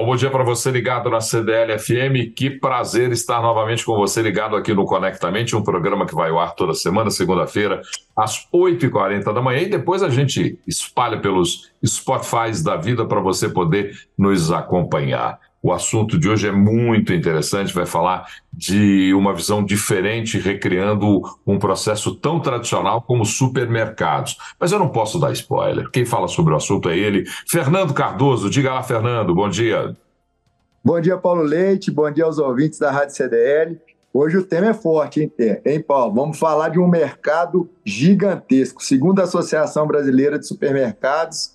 Bom, 0.00 0.06
bom 0.06 0.16
dia 0.16 0.30
para 0.30 0.42
você 0.42 0.70
ligado 0.70 1.10
na 1.10 1.20
CDL 1.20 1.78
FM. 1.78 2.34
Que 2.34 2.48
prazer 2.48 3.12
estar 3.12 3.42
novamente 3.42 3.84
com 3.84 3.94
você 3.96 4.22
ligado 4.22 4.56
aqui 4.56 4.72
no 4.72 4.86
Conectamente, 4.86 5.54
um 5.54 5.62
programa 5.62 6.06
que 6.06 6.14
vai 6.14 6.30
ao 6.30 6.38
ar 6.38 6.54
toda 6.54 6.72
semana, 6.72 7.10
segunda-feira, 7.10 7.82
às 8.16 8.48
8h40 8.50 9.30
da 9.30 9.42
manhã. 9.42 9.60
E 9.60 9.68
depois 9.68 10.02
a 10.02 10.08
gente 10.08 10.58
espalha 10.66 11.20
pelos 11.20 11.70
Spotify 11.84 12.50
da 12.64 12.76
vida 12.76 13.04
para 13.04 13.20
você 13.20 13.50
poder 13.50 13.94
nos 14.16 14.50
acompanhar. 14.50 15.38
O 15.62 15.72
assunto 15.72 16.18
de 16.18 16.26
hoje 16.26 16.48
é 16.48 16.52
muito 16.52 17.12
interessante, 17.12 17.74
vai 17.74 17.84
falar 17.84 18.26
de 18.50 19.12
uma 19.12 19.34
visão 19.34 19.62
diferente, 19.62 20.38
recriando 20.38 21.20
um 21.46 21.58
processo 21.58 22.14
tão 22.14 22.40
tradicional 22.40 23.02
como 23.02 23.26
supermercados. 23.26 24.38
Mas 24.58 24.72
eu 24.72 24.78
não 24.78 24.88
posso 24.88 25.18
dar 25.18 25.32
spoiler. 25.32 25.90
Quem 25.90 26.06
fala 26.06 26.28
sobre 26.28 26.54
o 26.54 26.56
assunto 26.56 26.88
é 26.88 26.96
ele, 26.96 27.24
Fernando 27.46 27.92
Cardoso. 27.92 28.48
Diga 28.48 28.72
lá, 28.72 28.82
Fernando, 28.82 29.34
bom 29.34 29.50
dia. 29.50 29.94
Bom 30.82 30.98
dia, 30.98 31.18
Paulo 31.18 31.42
Leite, 31.42 31.90
bom 31.90 32.10
dia 32.10 32.24
aos 32.24 32.38
ouvintes 32.38 32.78
da 32.78 32.90
Rádio 32.90 33.14
CDL. 33.14 33.78
Hoje 34.14 34.38
o 34.38 34.42
tema 34.42 34.68
é 34.68 34.74
forte, 34.74 35.20
hein, 35.20 35.60
hein, 35.66 35.80
Paulo? 35.82 36.14
Vamos 36.14 36.38
falar 36.38 36.70
de 36.70 36.80
um 36.80 36.88
mercado 36.88 37.68
gigantesco. 37.84 38.82
Segundo 38.82 39.20
a 39.20 39.24
Associação 39.24 39.86
Brasileira 39.86 40.38
de 40.38 40.46
Supermercados, 40.46 41.54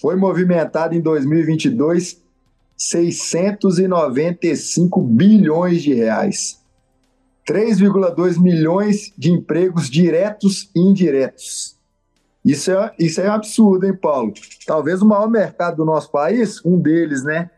foi 0.00 0.16
movimentado 0.16 0.94
em 0.94 1.02
2022 1.02 2.24
695 2.76 5.02
bilhões 5.02 5.82
de 5.82 5.94
reais. 5.94 6.60
3,2 7.48 8.40
milhões 8.40 9.12
de 9.16 9.30
empregos 9.30 9.88
diretos 9.88 10.68
e 10.74 10.80
indiretos. 10.80 11.76
Isso 12.44 12.70
é, 12.70 12.92
isso 12.98 13.20
é 13.20 13.28
um 13.28 13.32
absurdo, 13.32 13.86
hein, 13.86 13.96
Paulo? 13.96 14.32
Talvez 14.66 15.02
o 15.02 15.06
maior 15.06 15.28
mercado 15.28 15.78
do 15.78 15.84
nosso 15.84 16.10
país, 16.10 16.64
um 16.64 16.78
deles, 16.78 17.24
né? 17.24 17.50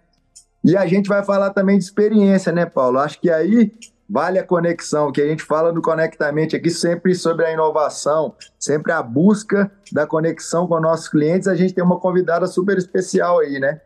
E 0.65 0.77
a 0.77 0.87
gente 0.87 1.09
vai 1.09 1.25
falar 1.25 1.51
também 1.51 1.79
de 1.79 1.85
experiência, 1.85 2.53
né, 2.53 2.67
Paulo? 2.67 2.99
Acho 2.99 3.21
que 3.21 3.31
aí 3.31 3.73
vale 4.09 4.39
a 4.39 4.45
conexão, 4.45 5.13
que 5.13 5.21
a 5.21 5.27
gente 5.27 5.43
fala 5.43 5.73
no 5.73 5.83
Conectamente 5.83 6.57
aqui 6.57 6.71
sempre 6.71 7.15
sobre 7.15 7.45
a 7.45 7.53
inovação, 7.53 8.35
sempre 8.59 8.93
a 8.93 9.03
busca 9.03 9.71
da 9.93 10.07
conexão 10.07 10.67
com 10.67 10.81
nossos 10.81 11.09
clientes. 11.09 11.47
A 11.47 11.55
gente 11.55 11.75
tem 11.75 11.85
uma 11.85 12.01
convidada 12.01 12.47
super 12.47 12.79
especial 12.79 13.41
aí, 13.41 13.61
né? 13.61 13.81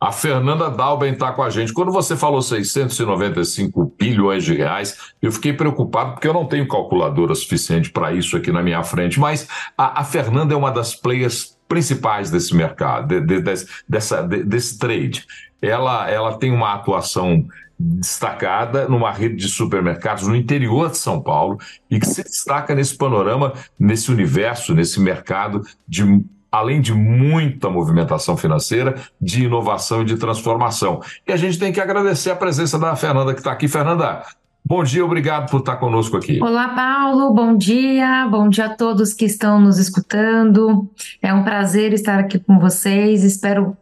A 0.00 0.12
Fernanda 0.12 0.70
Dalben 0.70 1.12
está 1.12 1.30
com 1.30 1.42
a 1.42 1.50
gente. 1.50 1.74
Quando 1.74 1.92
você 1.92 2.16
falou 2.16 2.40
695 2.40 3.94
bilhões 3.98 4.42
de 4.44 4.54
reais, 4.54 4.96
eu 5.20 5.30
fiquei 5.30 5.52
preocupado 5.52 6.12
porque 6.12 6.26
eu 6.26 6.32
não 6.32 6.46
tenho 6.46 6.66
calculadora 6.66 7.34
suficiente 7.34 7.90
para 7.90 8.10
isso 8.10 8.34
aqui 8.34 8.50
na 8.50 8.62
minha 8.62 8.82
frente. 8.82 9.20
Mas 9.20 9.46
a, 9.76 10.00
a, 10.00 10.04
Fernanda 10.04 10.54
é 10.54 10.56
uma 10.56 10.72
das 10.72 10.94
players 10.94 11.54
principais 11.68 12.30
desse 12.30 12.56
mercado, 12.56 13.08
de, 13.08 13.20
de, 13.20 13.42
de, 13.42 13.66
dessa, 13.86 14.22
desse 14.22 14.78
trade. 14.78 15.26
Ela, 15.60 16.10
ela 16.10 16.38
tem 16.38 16.50
uma 16.50 16.72
atuação 16.72 17.46
destacada 17.78 18.88
numa 18.88 19.12
rede 19.12 19.36
de 19.36 19.48
supermercados 19.48 20.26
no 20.26 20.34
interior 20.34 20.90
de 20.90 20.96
São 20.96 21.20
Paulo 21.20 21.58
e 21.90 22.00
que 22.00 22.06
se 22.06 22.22
destaca 22.22 22.74
nesse 22.74 22.96
panorama, 22.96 23.52
nesse 23.78 24.10
universo, 24.10 24.74
nesse 24.74 24.98
mercado 24.98 25.62
de 25.86 26.04
além 26.50 26.80
de 26.80 26.92
muita 26.92 27.70
movimentação 27.70 28.36
financeira, 28.36 28.96
de 29.20 29.44
inovação 29.44 30.02
e 30.02 30.04
de 30.04 30.16
transformação. 30.16 31.00
E 31.26 31.32
a 31.32 31.36
gente 31.36 31.58
tem 31.58 31.72
que 31.72 31.80
agradecer 31.80 32.30
a 32.30 32.36
presença 32.36 32.78
da 32.78 32.94
Fernanda 32.96 33.32
que 33.32 33.40
está 33.40 33.52
aqui. 33.52 33.68
Fernanda, 33.68 34.22
Bom 34.62 34.84
dia, 34.84 35.04
obrigado 35.04 35.50
por 35.50 35.60
estar 35.60 35.76
conosco 35.76 36.16
aqui. 36.16 36.40
Olá, 36.40 36.68
Paulo, 36.68 37.32
bom 37.32 37.56
dia, 37.56 38.28
bom 38.30 38.48
dia 38.48 38.66
a 38.66 38.68
todos 38.68 39.12
que 39.12 39.24
estão 39.24 39.58
nos 39.58 39.78
escutando. 39.78 40.88
É 41.20 41.32
um 41.34 41.42
prazer 41.42 41.92
estar 41.92 42.20
aqui 42.20 42.38
com 42.38 42.58
vocês. 42.58 43.24
Espero 43.24 43.76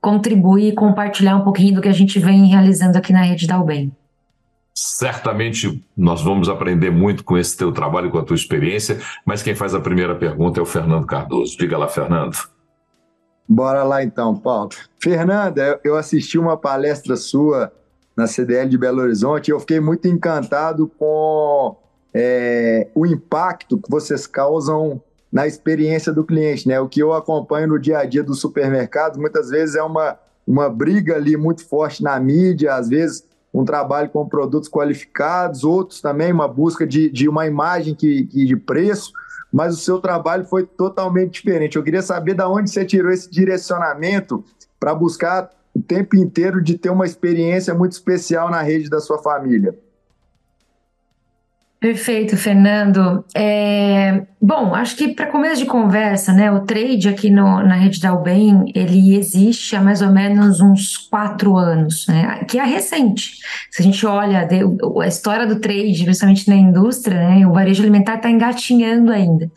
contribuir, 0.00 0.74
compartilhar 0.74 1.36
um 1.36 1.42
pouquinho 1.42 1.74
do 1.74 1.82
que 1.82 1.88
a 1.88 1.92
gente 1.92 2.18
vem 2.18 2.46
realizando 2.46 2.96
aqui 2.96 3.12
na 3.12 3.22
Rede 3.22 3.46
Dalben. 3.46 3.92
Certamente 4.74 5.84
nós 5.96 6.22
vamos 6.22 6.48
aprender 6.48 6.90
muito 6.90 7.24
com 7.24 7.36
esse 7.36 7.56
teu 7.56 7.72
trabalho, 7.72 8.10
com 8.10 8.18
a 8.18 8.24
tua 8.24 8.36
experiência, 8.36 8.98
mas 9.24 9.42
quem 9.42 9.54
faz 9.54 9.74
a 9.74 9.80
primeira 9.80 10.14
pergunta 10.14 10.60
é 10.60 10.62
o 10.62 10.66
Fernando 10.66 11.06
Cardoso. 11.06 11.56
Diga 11.58 11.76
lá, 11.76 11.88
Fernando. 11.88 12.36
Bora 13.46 13.84
lá 13.84 14.02
então, 14.02 14.34
Paulo. 14.34 14.70
Fernanda, 14.98 15.78
eu 15.84 15.96
assisti 15.96 16.38
uma 16.38 16.56
palestra 16.56 17.16
sua 17.16 17.70
na 18.16 18.26
CDL 18.26 18.68
de 18.68 18.78
Belo 18.78 19.02
Horizonte 19.02 19.48
e 19.48 19.52
eu 19.52 19.60
fiquei 19.60 19.80
muito 19.80 20.08
encantado 20.08 20.90
com 20.98 21.76
é, 22.14 22.88
o 22.94 23.06
impacto 23.06 23.78
que 23.78 23.90
vocês 23.90 24.26
causam 24.26 25.02
na 25.30 25.46
experiência 25.46 26.12
do 26.12 26.24
cliente, 26.24 26.68
né? 26.68 26.78
O 26.78 26.88
que 26.88 27.00
eu 27.00 27.12
acompanho 27.12 27.68
no 27.68 27.78
dia 27.78 27.98
a 27.98 28.04
dia 28.04 28.22
dos 28.22 28.40
supermercados, 28.40 29.18
muitas 29.18 29.48
vezes 29.48 29.74
é 29.76 29.82
uma, 29.82 30.18
uma 30.46 30.68
briga 30.68 31.16
ali 31.16 31.36
muito 31.36 31.66
forte 31.66 32.02
na 32.02 32.18
mídia, 32.20 32.74
às 32.74 32.88
vezes 32.88 33.24
um 33.52 33.64
trabalho 33.64 34.08
com 34.08 34.26
produtos 34.26 34.68
qualificados, 34.68 35.62
outros 35.62 36.00
também 36.00 36.32
uma 36.32 36.48
busca 36.48 36.86
de, 36.86 37.10
de 37.10 37.28
uma 37.28 37.46
imagem 37.46 37.94
que, 37.94 38.24
que 38.26 38.46
de 38.46 38.56
preço, 38.56 39.12
mas 39.52 39.74
o 39.74 39.80
seu 39.80 40.00
trabalho 40.00 40.44
foi 40.44 40.64
totalmente 40.64 41.42
diferente. 41.42 41.76
Eu 41.76 41.82
queria 41.82 42.00
saber 42.00 42.34
de 42.34 42.42
onde 42.42 42.70
você 42.70 42.84
tirou 42.84 43.12
esse 43.12 43.30
direcionamento 43.30 44.42
para 44.80 44.94
buscar 44.94 45.50
o 45.74 45.82
tempo 45.82 46.16
inteiro 46.16 46.62
de 46.62 46.78
ter 46.78 46.90
uma 46.90 47.04
experiência 47.04 47.74
muito 47.74 47.92
especial 47.92 48.50
na 48.50 48.62
rede 48.62 48.88
da 48.88 49.00
sua 49.00 49.18
família. 49.22 49.78
Perfeito, 51.82 52.36
Fernando. 52.36 53.24
É, 53.34 54.22
bom, 54.40 54.72
acho 54.72 54.94
que 54.94 55.08
para 55.08 55.26
começo 55.26 55.56
de 55.56 55.66
conversa, 55.66 56.32
né, 56.32 56.48
o 56.48 56.60
trade 56.60 57.08
aqui 57.08 57.28
no, 57.28 57.60
na 57.60 57.74
rede 57.74 58.00
da 58.00 58.14
Ubem, 58.14 58.70
ele 58.72 59.16
existe 59.16 59.74
há 59.74 59.80
mais 59.80 60.00
ou 60.00 60.12
menos 60.12 60.60
uns 60.60 60.96
quatro 60.96 61.56
anos, 61.56 62.06
né, 62.06 62.44
que 62.48 62.56
é 62.56 62.64
recente. 62.64 63.32
Se 63.68 63.82
a 63.82 63.84
gente 63.84 64.06
olha 64.06 64.44
de, 64.44 64.60
a 65.02 65.08
história 65.08 65.44
do 65.44 65.58
trade, 65.58 66.04
principalmente 66.04 66.48
na 66.48 66.54
indústria, 66.54 67.16
né, 67.16 67.44
o 67.48 67.52
varejo 67.52 67.82
alimentar 67.82 68.14
está 68.14 68.30
engatinhando 68.30 69.10
ainda. 69.10 69.50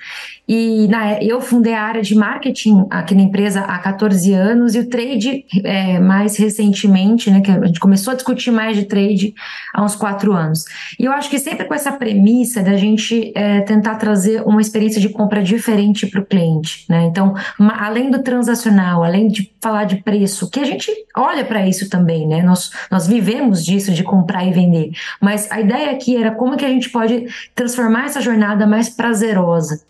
E 0.47 0.87
na, 0.87 1.21
eu 1.21 1.39
fundei 1.41 1.75
a 1.75 1.83
área 1.83 2.01
de 2.01 2.15
marketing 2.15 2.87
aqui 2.89 3.13
na 3.13 3.21
empresa 3.21 3.61
há 3.61 3.77
14 3.77 4.33
anos 4.33 4.73
e 4.73 4.79
o 4.79 4.89
trade 4.89 5.45
é, 5.63 5.99
mais 5.99 6.37
recentemente, 6.37 7.29
né, 7.29 7.41
que 7.41 7.51
a 7.51 7.65
gente 7.67 7.79
começou 7.79 8.13
a 8.13 8.15
discutir 8.15 8.49
mais 8.49 8.75
de 8.75 8.85
trade 8.85 9.35
há 9.75 9.83
uns 9.83 9.95
quatro 9.95 10.33
anos. 10.33 10.65
E 10.99 11.05
eu 11.05 11.11
acho 11.11 11.29
que 11.29 11.37
sempre 11.37 11.65
com 11.65 11.73
essa 11.75 11.91
premissa 11.91 12.14
da 12.61 12.75
gente 12.77 13.31
é, 13.35 13.61
tentar 13.61 13.95
trazer 13.95 14.41
uma 14.45 14.61
experiência 14.61 14.99
de 14.99 15.09
compra 15.09 15.41
diferente 15.41 16.07
para 16.07 16.21
o 16.21 16.25
cliente. 16.25 16.85
Né? 16.89 17.05
Então, 17.05 17.33
uma, 17.59 17.85
além 17.85 18.09
do 18.09 18.21
transacional, 18.21 19.03
além 19.03 19.27
de 19.27 19.51
falar 19.61 19.85
de 19.85 19.97
preço, 19.97 20.49
que 20.49 20.59
a 20.59 20.65
gente 20.65 20.91
olha 21.15 21.43
para 21.43 21.67
isso 21.67 21.89
também, 21.89 22.27
né? 22.27 22.43
Nós, 22.43 22.71
nós 22.91 23.07
vivemos 23.07 23.65
disso, 23.65 23.91
de 23.91 24.03
comprar 24.03 24.45
e 24.45 24.51
vender. 24.51 24.91
Mas 25.19 25.51
a 25.51 25.59
ideia 25.59 25.91
aqui 25.91 26.15
era 26.15 26.31
como 26.31 26.55
que 26.55 26.65
a 26.65 26.69
gente 26.69 26.89
pode 26.89 27.25
transformar 27.55 28.05
essa 28.05 28.21
jornada 28.21 28.67
mais 28.67 28.89
prazerosa. 28.89 29.81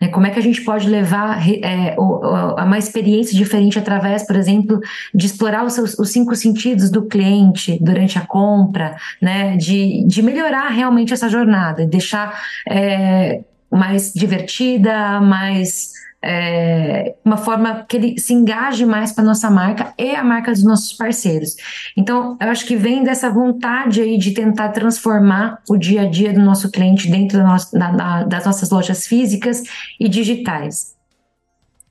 Né? 0.00 0.08
Como 0.08 0.26
é 0.26 0.30
que 0.30 0.38
a 0.38 0.42
gente 0.42 0.62
pode 0.62 0.88
levar 0.88 1.46
é, 1.48 1.94
a 1.96 2.64
uma 2.64 2.78
experiência 2.78 3.36
diferente 3.36 3.78
através, 3.78 4.26
por 4.26 4.36
exemplo, 4.36 4.80
de 5.14 5.26
explorar 5.26 5.64
os, 5.64 5.74
seus, 5.74 5.98
os 5.98 6.10
cinco 6.10 6.34
sentidos 6.34 6.90
do 6.90 7.02
cliente 7.02 7.78
durante 7.80 8.18
a 8.18 8.22
compra, 8.22 8.96
né? 9.20 9.56
de, 9.56 10.04
de 10.06 10.22
melhorar 10.22 10.68
realmente 10.68 11.12
essa 11.12 11.28
jornada, 11.28 11.86
deixar 11.86 12.40
é, 12.68 13.40
mais 13.70 14.12
divertida, 14.12 15.20
mais 15.20 15.91
é, 16.24 17.14
uma 17.24 17.36
forma 17.36 17.84
que 17.88 17.96
ele 17.96 18.18
se 18.18 18.32
engaje 18.32 18.86
mais 18.86 19.12
com 19.12 19.20
a 19.20 19.24
nossa 19.24 19.50
marca 19.50 19.92
e 19.98 20.14
a 20.14 20.22
marca 20.22 20.52
dos 20.52 20.62
nossos 20.62 20.92
parceiros. 20.92 21.56
Então, 21.96 22.36
eu 22.40 22.48
acho 22.48 22.64
que 22.64 22.76
vem 22.76 23.02
dessa 23.02 23.28
vontade 23.28 24.00
aí 24.00 24.16
de 24.16 24.30
tentar 24.32 24.68
transformar 24.68 25.60
o 25.68 25.76
dia 25.76 26.02
a 26.02 26.08
dia 26.08 26.32
do 26.32 26.40
nosso 26.40 26.70
cliente 26.70 27.10
dentro 27.10 27.38
da 27.38 27.44
nossa, 27.44 27.78
da, 27.78 28.22
das 28.24 28.44
nossas 28.44 28.70
lojas 28.70 29.06
físicas 29.06 29.62
e 29.98 30.08
digitais. 30.08 30.94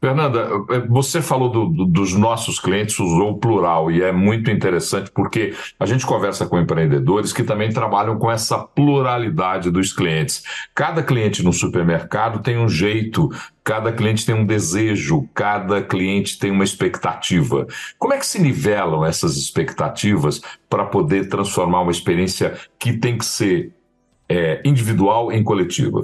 Fernanda, 0.03 0.49
é, 0.71 0.79
você 0.79 1.21
falou 1.21 1.47
do, 1.47 1.65
do, 1.67 1.85
dos 1.85 2.13
nossos 2.13 2.59
clientes, 2.59 2.99
usou 2.99 3.33
o 3.33 3.37
plural, 3.37 3.91
e 3.91 4.01
é 4.01 4.11
muito 4.11 4.49
interessante 4.49 5.11
porque 5.11 5.53
a 5.79 5.85
gente 5.85 6.07
conversa 6.07 6.47
com 6.47 6.59
empreendedores 6.59 7.31
que 7.31 7.43
também 7.43 7.71
trabalham 7.71 8.17
com 8.17 8.31
essa 8.31 8.57
pluralidade 8.57 9.69
dos 9.69 9.93
clientes. 9.93 10.41
Cada 10.73 11.03
cliente 11.03 11.43
no 11.43 11.53
supermercado 11.53 12.41
tem 12.41 12.57
um 12.57 12.67
jeito, 12.67 13.29
cada 13.63 13.91
cliente 13.91 14.25
tem 14.25 14.33
um 14.33 14.43
desejo, 14.43 15.29
cada 15.35 15.83
cliente 15.83 16.39
tem 16.39 16.49
uma 16.49 16.63
expectativa. 16.63 17.67
Como 17.99 18.15
é 18.15 18.17
que 18.17 18.25
se 18.25 18.41
nivelam 18.41 19.05
essas 19.05 19.37
expectativas 19.37 20.41
para 20.67 20.83
poder 20.83 21.29
transformar 21.29 21.81
uma 21.81 21.91
experiência 21.91 22.57
que 22.79 22.93
tem 22.93 23.19
que 23.19 23.25
ser 23.25 23.71
é, 24.27 24.63
individual 24.65 25.31
em 25.31 25.43
coletiva? 25.43 26.01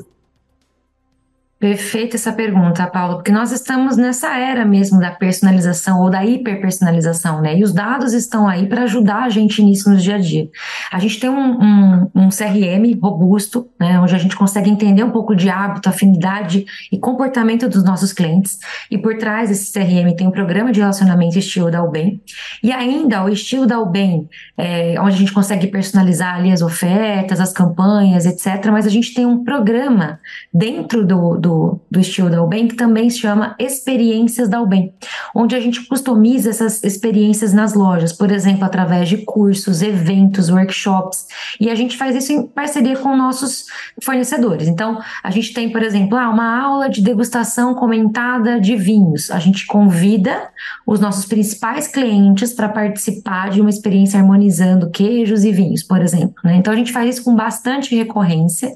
Perfeita 1.59 2.15
essa 2.15 2.31
pergunta, 2.31 2.85
Paulo, 2.85 3.15
porque 3.15 3.31
nós 3.31 3.51
estamos 3.51 3.97
nessa 3.97 4.37
era 4.37 4.63
mesmo 4.63 4.99
da 4.99 5.09
personalização 5.09 6.01
ou 6.01 6.07
da 6.07 6.23
hiperpersonalização, 6.23 7.41
né? 7.41 7.57
E 7.57 7.63
os 7.63 7.73
dados 7.73 8.13
estão 8.13 8.47
aí 8.47 8.67
para 8.67 8.83
ajudar 8.83 9.23
a 9.23 9.29
gente 9.29 9.63
nisso 9.63 9.89
no 9.89 9.97
dia 9.97 10.15
a 10.15 10.19
dia. 10.19 10.47
A 10.91 10.99
gente 10.99 11.19
tem 11.19 11.27
um, 11.31 11.59
um, 11.59 12.11
um, 12.13 12.29
CRM 12.29 12.95
robusto, 13.01 13.67
né? 13.79 13.99
Onde 13.99 14.13
a 14.13 14.19
gente 14.19 14.35
consegue 14.35 14.69
entender 14.69 15.03
um 15.03 15.09
pouco 15.09 15.35
de 15.35 15.49
hábito, 15.49 15.89
afinidade 15.89 16.63
e 16.91 16.99
comportamento 16.99 17.67
dos 17.67 17.83
nossos 17.83 18.13
clientes. 18.13 18.59
E 18.91 18.97
por 18.99 19.17
trás 19.17 19.49
desse 19.49 19.73
CRM 19.73 20.15
tem 20.15 20.27
um 20.27 20.31
programa 20.31 20.71
de 20.71 20.79
relacionamento 20.79 21.39
estilo 21.39 21.71
da 21.71 21.83
Ubem. 21.83 22.21
E 22.61 22.71
ainda 22.71 23.23
o 23.23 23.29
estilo 23.29 23.65
da 23.65 23.79
Ubem, 23.79 24.29
é, 24.55 24.93
onde 25.01 25.15
a 25.15 25.17
gente 25.17 25.33
consegue 25.33 25.65
personalizar 25.65 26.35
ali 26.35 26.51
as 26.51 26.61
ofertas, 26.61 27.41
as 27.41 27.51
campanhas, 27.51 28.27
etc. 28.27 28.63
Mas 28.71 28.85
a 28.85 28.89
gente 28.89 29.11
tem 29.11 29.25
um 29.25 29.43
programa 29.43 30.19
dentro 30.53 31.03
do, 31.03 31.35
do 31.35 31.46
do, 31.47 31.79
do 31.89 31.99
estilo 31.99 32.29
da 32.29 32.43
UBEM, 32.43 32.67
que 32.67 32.75
também 32.75 33.09
se 33.09 33.19
chama 33.19 33.55
Experiências 33.57 34.49
da 34.49 34.61
UBEM, 34.61 34.93
onde 35.33 35.55
a 35.55 35.59
gente 35.59 35.85
customiza 35.85 36.49
essas 36.49 36.83
experiências 36.83 37.53
nas 37.53 37.73
lojas, 37.73 38.11
por 38.11 38.31
exemplo, 38.31 38.65
através 38.65 39.07
de 39.07 39.19
cursos, 39.19 39.81
eventos, 39.81 40.49
workshops, 40.49 41.25
e 41.59 41.69
a 41.69 41.75
gente 41.75 41.95
faz 41.95 42.15
isso 42.15 42.33
em 42.33 42.45
parceria 42.45 42.97
com 42.97 43.15
nossos 43.15 43.65
fornecedores. 44.03 44.67
Então, 44.67 44.99
a 45.23 45.31
gente 45.31 45.53
tem, 45.53 45.71
por 45.71 45.81
exemplo, 45.81 46.17
ah, 46.17 46.29
uma 46.29 46.59
aula 46.61 46.89
de 46.89 47.01
degustação 47.01 47.73
comentada 47.73 48.59
de 48.59 48.75
vinhos. 48.75 49.31
A 49.31 49.39
gente 49.39 49.65
convida 49.65 50.49
os 50.85 50.99
nossos 50.99 51.25
principais 51.25 51.87
clientes 51.87 52.53
para 52.53 52.67
participar 52.67 53.51
de 53.51 53.61
uma 53.61 53.69
experiência 53.69 54.19
harmonizando 54.19 54.89
queijos 54.89 55.45
e 55.45 55.51
vinhos, 55.51 55.81
por 55.83 56.01
exemplo. 56.01 56.35
Né? 56.43 56.57
Então, 56.57 56.73
a 56.73 56.75
gente 56.75 56.91
faz 56.91 57.15
isso 57.15 57.23
com 57.23 57.35
bastante 57.35 57.95
recorrência 57.95 58.71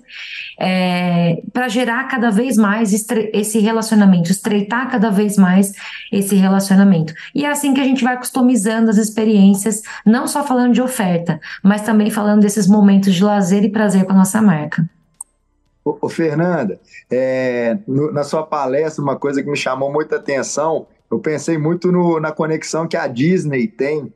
é, 0.59 1.41
para 1.51 1.67
gerar 1.67 2.03
cada 2.06 2.29
vez 2.29 2.56
mais 2.62 2.94
esse 2.94 3.60
relacionamento, 3.60 4.31
estreitar 4.31 4.90
cada 4.90 5.10
vez 5.10 5.36
mais 5.36 5.74
esse 6.12 6.36
relacionamento. 6.36 7.13
E 7.34 7.44
é 7.44 7.50
assim 7.50 7.74
que 7.74 7.81
a 7.81 7.84
gente 7.84 8.04
vai 8.04 8.18
customizando 8.18 8.90
as 8.90 8.98
experiências, 8.98 9.81
não 10.06 10.28
só 10.28 10.46
falando 10.46 10.74
de 10.74 10.81
oferta, 10.81 11.40
mas 11.63 11.81
também 11.81 12.12
falando 12.12 12.42
desses 12.42 12.68
momentos 12.68 13.16
de 13.16 13.24
lazer 13.24 13.63
e 13.63 13.69
prazer 13.69 14.06
com 14.06 14.12
a 14.12 14.16
nossa 14.16 14.42
marca. 14.42 14.88
Ô, 15.84 15.98
ô 16.02 16.10
Fernanda, 16.10 16.80
é, 17.10 17.78
no, 17.88 18.12
na 18.12 18.24
sua 18.24 18.44
palestra, 18.44 19.04
uma 19.04 19.16
coisa 19.16 19.42
que 19.42 19.50
me 19.50 19.58
chamou 19.58 19.92
muita 19.92 20.18
atenção, 20.18 20.86
eu 21.10 21.19
pensei 21.19 21.58
muito 21.58 21.92
no, 21.92 22.19
na 22.19 22.31
conexão 22.31 22.88
que 22.88 22.96
a 22.96 23.08
Disney 23.08 23.68
tem 23.68 24.13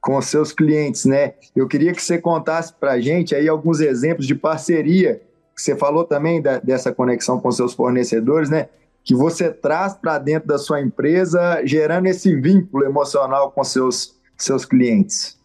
com 0.00 0.20
seus 0.22 0.52
clientes, 0.52 1.04
né? 1.04 1.34
Eu 1.54 1.68
queria 1.68 1.92
que 1.92 2.02
você 2.02 2.16
contasse 2.16 2.72
para 2.72 3.00
gente 3.00 3.34
aí 3.34 3.48
alguns 3.48 3.80
exemplos 3.80 4.26
de 4.26 4.34
parceria 4.34 5.20
você 5.60 5.76
falou 5.76 6.04
também 6.04 6.40
da, 6.40 6.58
dessa 6.58 6.92
conexão 6.92 7.40
com 7.40 7.50
seus 7.50 7.72
fornecedores, 7.74 8.50
né? 8.50 8.68
Que 9.04 9.14
você 9.14 9.50
traz 9.50 9.94
para 9.94 10.18
dentro 10.18 10.48
da 10.48 10.58
sua 10.58 10.80
empresa, 10.80 11.62
gerando 11.64 12.06
esse 12.06 12.34
vínculo 12.34 12.84
emocional 12.84 13.50
com 13.50 13.64
seus, 13.64 14.14
seus 14.36 14.64
clientes. 14.64 15.38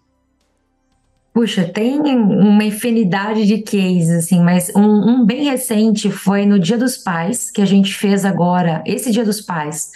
Puxa, 1.34 1.66
tem 1.66 2.00
uma 2.00 2.64
infinidade 2.64 3.46
de 3.46 3.62
cases, 3.62 4.10
assim, 4.10 4.42
mas 4.42 4.72
um, 4.74 4.82
um, 4.82 5.26
bem 5.26 5.44
recente 5.44 6.10
foi 6.10 6.46
no 6.46 6.58
Dia 6.58 6.78
dos 6.78 6.98
Pais, 6.98 7.52
que 7.52 7.62
a 7.62 7.66
gente 7.66 7.94
fez 7.94 8.24
agora, 8.24 8.82
esse 8.86 9.12
Dia 9.12 9.26
dos 9.26 9.42
Pais 9.42 9.92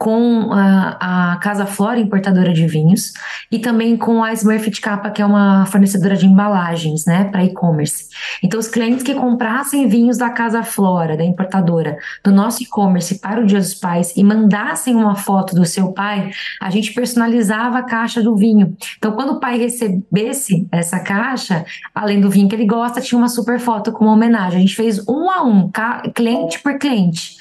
com 0.00 0.50
a, 0.50 1.32
a, 1.32 1.36
Casa 1.36 1.66
Flora, 1.66 2.00
importadora 2.00 2.54
de 2.54 2.66
vinhos, 2.66 3.12
e 3.52 3.58
também 3.58 3.98
com 3.98 4.24
a 4.24 4.32
Smurfit 4.32 4.80
Kappa, 4.80 5.10
que 5.10 5.20
é 5.20 5.26
uma 5.26 5.66
fornecedora 5.66 6.16
de 6.16 6.24
embalagens, 6.24 7.04
né, 7.04 7.24
para 7.24 7.44
e-commerce. 7.44 8.06
Então, 8.42 8.58
os 8.58 8.66
clientes 8.66 9.02
que 9.02 9.12
comprassem 9.12 9.88
vinhos 9.88 10.16
da 10.16 10.30
Casa 10.30 10.62
Flora, 10.62 11.18
da 11.18 11.22
importadora, 11.22 11.98
do 12.24 12.32
nosso 12.32 12.62
e-commerce 12.62 13.18
para 13.18 13.42
o 13.42 13.46
Dia 13.46 13.58
dos 13.58 13.74
Pais 13.74 14.16
e 14.16 14.24
mandassem 14.24 14.96
uma 14.96 15.16
foto 15.16 15.54
do 15.54 15.66
seu 15.66 15.92
pai, 15.92 16.30
a 16.62 16.70
gente 16.70 16.94
personalizava 16.94 17.80
a 17.80 17.82
caixa 17.82 18.22
do 18.22 18.34
vinho. 18.34 18.74
Então, 18.96 19.12
quando 19.12 19.34
o 19.34 19.38
pai 19.38 19.58
recebesse 19.58 20.66
essa 20.72 20.98
caixa, 20.98 21.62
além 21.94 22.22
do 22.22 22.30
vinho 22.30 22.48
que 22.48 22.54
ele 22.54 22.64
gosta, 22.64 23.02
tinha 23.02 23.18
uma 23.18 23.28
super 23.28 23.60
foto 23.60 23.92
com 23.92 24.06
uma 24.06 24.14
homenagem. 24.14 24.56
A 24.56 24.60
gente 24.62 24.76
fez 24.76 25.06
um 25.06 25.30
a 25.30 25.42
um, 25.42 25.70
cliente 26.14 26.58
por 26.60 26.78
cliente. 26.78 27.38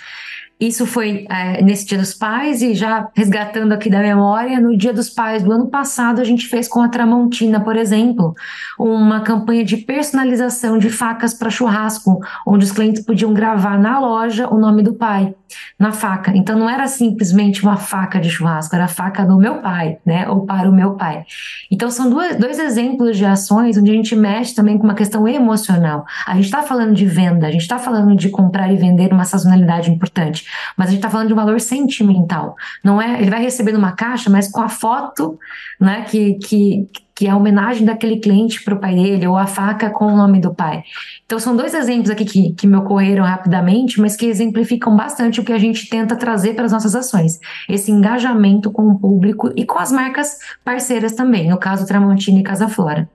Isso 0.59 0.85
foi 0.85 1.25
é, 1.29 1.61
nesse 1.63 1.85
Dia 1.85 1.97
dos 1.97 2.13
Pais 2.13 2.61
e 2.61 2.73
já 2.73 3.09
resgatando 3.15 3.71
aqui 3.71 3.89
da 3.89 3.99
memória, 3.99 4.59
no 4.59 4.75
Dia 4.75 4.91
dos 4.91 5.09
Pais 5.09 5.41
do 5.41 5.51
ano 5.53 5.67
passado 5.67 6.19
a 6.19 6.23
gente 6.25 6.47
fez 6.47 6.67
com 6.67 6.81
a 6.81 6.89
Tramontina, 6.89 7.61
por 7.61 7.77
exemplo, 7.77 8.35
uma 8.77 9.21
campanha 9.21 9.63
de 9.63 9.77
personalização 9.77 10.77
de 10.77 10.89
facas 10.89 11.33
para 11.33 11.49
churrasco, 11.49 12.19
onde 12.45 12.65
os 12.65 12.73
clientes 12.73 13.05
podiam 13.05 13.33
gravar 13.33 13.79
na 13.79 13.99
loja 13.99 14.49
o 14.49 14.59
nome 14.59 14.83
do 14.83 14.93
pai 14.93 15.33
na 15.77 15.91
faca. 15.91 16.31
Então 16.35 16.57
não 16.57 16.69
era 16.69 16.87
simplesmente 16.87 17.63
uma 17.63 17.77
faca 17.77 18.19
de 18.19 18.29
churrasco, 18.29 18.75
era 18.75 18.85
a 18.85 18.89
faca 18.89 19.25
do 19.25 19.37
meu 19.37 19.55
pai, 19.61 19.97
né? 20.05 20.27
Ou 20.29 20.45
para 20.45 20.69
o 20.69 20.73
meu 20.73 20.95
pai. 20.95 21.25
Então 21.71 21.89
são 21.89 22.09
dois, 22.09 22.35
dois 22.37 22.59
exemplos 22.59 23.17
de 23.17 23.25
ações 23.25 23.77
onde 23.77 23.91
a 23.91 23.93
gente 23.93 24.15
mexe 24.15 24.55
também 24.55 24.77
com 24.77 24.83
uma 24.83 24.95
questão 24.95 25.27
emocional. 25.27 26.05
A 26.25 26.35
gente 26.35 26.45
está 26.45 26.63
falando 26.63 26.93
de 26.93 27.05
venda, 27.05 27.47
a 27.47 27.51
gente 27.51 27.61
está 27.61 27.77
falando 27.77 28.15
de 28.15 28.29
comprar 28.29 28.71
e 28.71 28.77
vender 28.77 29.11
uma 29.13 29.25
sazonalidade 29.25 29.91
importante, 29.91 30.45
mas 30.77 30.87
a 30.87 30.91
gente 30.91 30.99
está 30.99 31.09
falando 31.09 31.27
de 31.27 31.33
um 31.33 31.37
valor 31.37 31.59
sentimental. 31.59 32.55
Não 32.83 33.01
é, 33.01 33.21
ele 33.21 33.29
vai 33.29 33.41
receber 33.41 33.71
numa 33.71 33.91
caixa, 33.91 34.29
mas 34.29 34.49
com 34.49 34.61
a 34.61 34.69
foto, 34.69 35.37
né? 35.79 36.03
Que, 36.03 36.35
que 36.35 36.87
que 37.19 37.27
é 37.27 37.31
a 37.31 37.35
homenagem 37.35 37.83
daquele 37.83 38.15
cliente 38.15 38.63
para 38.63 38.73
o 38.73 38.79
pai 38.79 38.95
dele, 38.95 39.27
ou 39.27 39.35
a 39.35 39.45
faca 39.45 39.89
com 39.89 40.05
o 40.05 40.15
nome 40.15 40.39
do 40.39 40.53
pai. 40.53 40.85
Então, 41.25 41.37
são 41.37 41.53
dois 41.53 41.73
exemplos 41.73 42.09
aqui 42.09 42.23
que, 42.23 42.53
que 42.53 42.65
me 42.65 42.77
ocorreram 42.77 43.25
rapidamente, 43.25 43.99
mas 43.99 44.15
que 44.15 44.25
exemplificam 44.25 44.95
bastante 44.95 45.41
o 45.41 45.43
que 45.43 45.51
a 45.51 45.57
gente 45.57 45.89
tenta 45.89 46.15
trazer 46.15 46.53
para 46.53 46.63
as 46.63 46.71
nossas 46.71 46.95
ações. 46.95 47.37
Esse 47.67 47.91
engajamento 47.91 48.71
com 48.71 48.87
o 48.87 48.97
público 48.97 49.51
e 49.53 49.65
com 49.65 49.77
as 49.77 49.91
marcas 49.91 50.37
parceiras 50.63 51.11
também, 51.11 51.49
no 51.49 51.57
caso 51.57 51.85
Tramontina 51.85 52.39
e 52.39 52.43
Casa 52.43 52.69
Flora. 52.69 53.09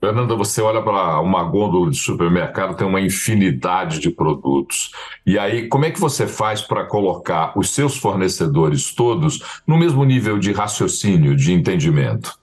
Fernanda, 0.00 0.34
você 0.34 0.62
olha 0.62 0.80
para 0.80 1.20
uma 1.20 1.44
gôndola 1.44 1.90
de 1.90 1.98
supermercado, 1.98 2.78
tem 2.78 2.86
uma 2.86 3.02
infinidade 3.02 3.98
de 3.98 4.08
produtos. 4.08 4.90
E 5.26 5.38
aí, 5.38 5.68
como 5.68 5.84
é 5.84 5.90
que 5.90 6.00
você 6.00 6.26
faz 6.26 6.62
para 6.62 6.86
colocar 6.86 7.52
os 7.58 7.74
seus 7.74 7.98
fornecedores 7.98 8.94
todos 8.94 9.60
no 9.66 9.76
mesmo 9.76 10.02
nível 10.02 10.38
de 10.38 10.50
raciocínio, 10.50 11.36
de 11.36 11.52
entendimento? 11.52 12.38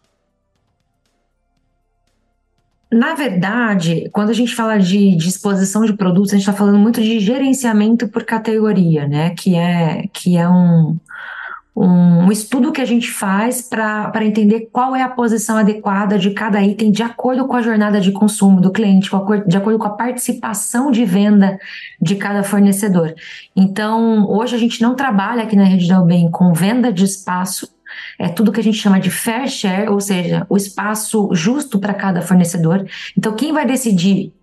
Na 2.91 3.15
verdade, 3.15 4.09
quando 4.11 4.29
a 4.29 4.33
gente 4.33 4.55
fala 4.55 4.77
de 4.77 5.15
disposição 5.15 5.85
de 5.85 5.93
produtos, 5.93 6.31
a 6.31 6.35
gente 6.35 6.47
está 6.47 6.53
falando 6.53 6.77
muito 6.77 7.01
de 7.01 7.19
gerenciamento 7.19 8.07
por 8.07 8.23
categoria, 8.23 9.07
né? 9.07 9.31
Que 9.31 9.55
é, 9.55 10.07
que 10.13 10.37
é 10.37 10.47
um, 10.47 10.97
um 11.75 12.31
estudo 12.31 12.71
que 12.71 12.79
a 12.79 12.85
gente 12.85 13.11
faz 13.11 13.61
para 13.61 14.23
entender 14.23 14.69
qual 14.71 14.95
é 14.95 15.01
a 15.01 15.09
posição 15.09 15.57
adequada 15.57 16.17
de 16.17 16.29
cada 16.31 16.63
item 16.63 16.89
de 16.89 17.03
acordo 17.03 17.45
com 17.47 17.55
a 17.55 17.61
jornada 17.61 17.99
de 17.99 18.13
consumo 18.13 18.61
do 18.61 18.71
cliente, 18.71 19.09
de 19.45 19.57
acordo 19.57 19.77
com 19.77 19.87
a 19.87 19.89
participação 19.97 20.89
de 20.89 21.03
venda 21.03 21.59
de 22.01 22.15
cada 22.15 22.43
fornecedor. 22.43 23.13
Então, 23.53 24.25
hoje 24.29 24.55
a 24.55 24.59
gente 24.59 24.81
não 24.81 24.95
trabalha 24.95 25.43
aqui 25.43 25.55
na 25.55 25.65
Rede 25.65 25.87
da 25.87 26.01
Ubem 26.01 26.31
com 26.31 26.53
venda 26.53 26.93
de 26.93 27.03
espaço, 27.03 27.67
é 28.19 28.27
tudo 28.27 28.51
que 28.51 28.59
a 28.59 28.63
gente 28.63 28.77
chama 28.77 28.99
de 28.99 29.09
fair 29.09 29.47
share, 29.47 29.89
ou 29.89 29.99
seja, 29.99 30.45
o 30.49 30.57
espaço 30.57 31.29
justo 31.33 31.79
para 31.79 31.93
cada 31.93 32.21
fornecedor. 32.21 32.85
Então, 33.17 33.33
quem 33.33 33.53
vai 33.53 33.65
decidir 33.65 34.33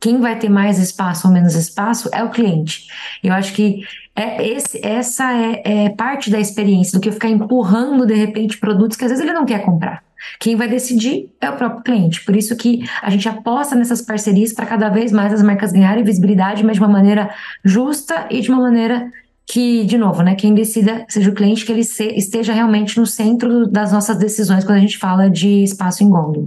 quem 0.00 0.18
vai 0.18 0.38
ter 0.38 0.48
mais 0.48 0.78
espaço 0.78 1.28
ou 1.28 1.34
menos 1.34 1.54
espaço 1.54 2.08
é 2.10 2.24
o 2.24 2.30
cliente. 2.30 2.86
Eu 3.22 3.34
acho 3.34 3.52
que 3.52 3.82
é 4.16 4.48
esse, 4.48 4.84
essa 4.84 5.30
é, 5.34 5.62
é, 5.64 5.88
parte 5.90 6.30
da 6.30 6.40
experiência 6.40 6.98
do 6.98 7.02
que 7.02 7.12
ficar 7.12 7.28
empurrando 7.28 8.06
de 8.06 8.14
repente 8.14 8.56
produtos 8.56 8.96
que 8.96 9.04
às 9.04 9.10
vezes 9.10 9.22
ele 9.22 9.34
não 9.34 9.44
quer 9.44 9.62
comprar. 9.62 10.02
Quem 10.38 10.56
vai 10.56 10.68
decidir 10.68 11.30
é 11.40 11.50
o 11.50 11.56
próprio 11.56 11.82
cliente. 11.82 12.24
Por 12.24 12.34
isso 12.34 12.56
que 12.56 12.82
a 13.02 13.10
gente 13.10 13.28
aposta 13.28 13.74
nessas 13.74 14.00
parcerias 14.00 14.52
para 14.52 14.66
cada 14.66 14.88
vez 14.88 15.12
mais 15.12 15.32
as 15.32 15.42
marcas 15.42 15.72
ganharem 15.72 16.02
visibilidade, 16.02 16.64
mas 16.64 16.74
de 16.74 16.80
uma 16.80 16.88
maneira 16.88 17.30
justa 17.62 18.26
e 18.30 18.40
de 18.40 18.50
uma 18.50 18.60
maneira 18.60 19.10
que, 19.50 19.84
de 19.84 19.98
novo, 19.98 20.22
né, 20.22 20.36
quem 20.36 20.54
decida 20.54 21.04
seja 21.08 21.28
o 21.28 21.34
cliente, 21.34 21.66
que 21.66 21.72
ele 21.72 21.82
se, 21.82 22.04
esteja 22.16 22.52
realmente 22.52 23.00
no 23.00 23.04
centro 23.04 23.66
das 23.66 23.90
nossas 23.90 24.16
decisões 24.16 24.64
quando 24.64 24.78
a 24.78 24.80
gente 24.80 24.96
fala 24.96 25.28
de 25.28 25.64
espaço 25.64 26.04
em 26.04 26.08
gôndola. 26.08 26.46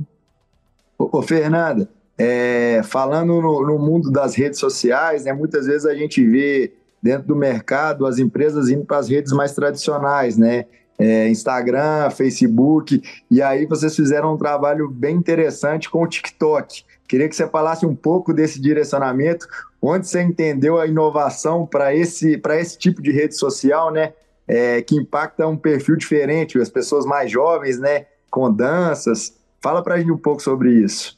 Ô, 0.97 1.21
Fernanda, 1.21 1.89
é, 2.17 2.79
falando 2.85 3.41
no, 3.41 3.67
no, 3.67 3.77
mundo 3.77 4.09
das 4.09 4.35
redes 4.35 4.57
sociais, 4.57 5.25
né, 5.25 5.33
muitas 5.33 5.67
vezes 5.67 5.85
a 5.85 5.93
gente 5.93 6.25
vê 6.25 6.71
dentro 7.01 7.27
do 7.27 7.35
mercado 7.35 8.05
as 8.05 8.19
empresas 8.19 8.69
indo 8.69 8.85
para 8.85 8.99
as 8.99 9.09
redes 9.09 9.33
mais 9.33 9.51
tradicionais, 9.51 10.37
né? 10.37 10.65
É, 10.97 11.27
Instagram, 11.27 12.09
Facebook, 12.11 13.01
e 13.29 13.41
aí 13.41 13.65
vocês 13.65 13.93
fizeram 13.93 14.35
um 14.35 14.37
trabalho 14.37 14.89
bem 14.89 15.17
interessante 15.17 15.89
com 15.89 16.03
o 16.03 16.07
TikTok. 16.07 16.85
Queria 17.13 17.29
que 17.29 17.35
você 17.35 17.47
falasse 17.47 17.85
um 17.85 17.95
pouco 17.95 18.33
desse 18.33 18.59
direcionamento, 18.59 19.47
onde 19.79 20.07
você 20.07 20.19
entendeu 20.19 20.79
a 20.79 20.87
inovação 20.87 21.63
para 21.63 21.93
esse, 21.93 22.41
esse 22.59 22.75
tipo 22.75 23.03
de 23.03 23.11
rede 23.11 23.37
social, 23.37 23.91
né? 23.91 24.13
É, 24.47 24.81
que 24.81 24.95
impacta 24.95 25.47
um 25.47 25.55
perfil 25.55 25.95
diferente, 25.95 26.57
as 26.57 26.69
pessoas 26.69 27.05
mais 27.05 27.29
jovens, 27.29 27.77
né? 27.77 28.07
Com 28.31 28.51
danças. 28.51 29.37
Fala 29.61 29.83
para 29.83 29.93
a 29.93 29.99
gente 29.99 30.11
um 30.11 30.17
pouco 30.17 30.41
sobre 30.41 30.71
isso. 30.71 31.15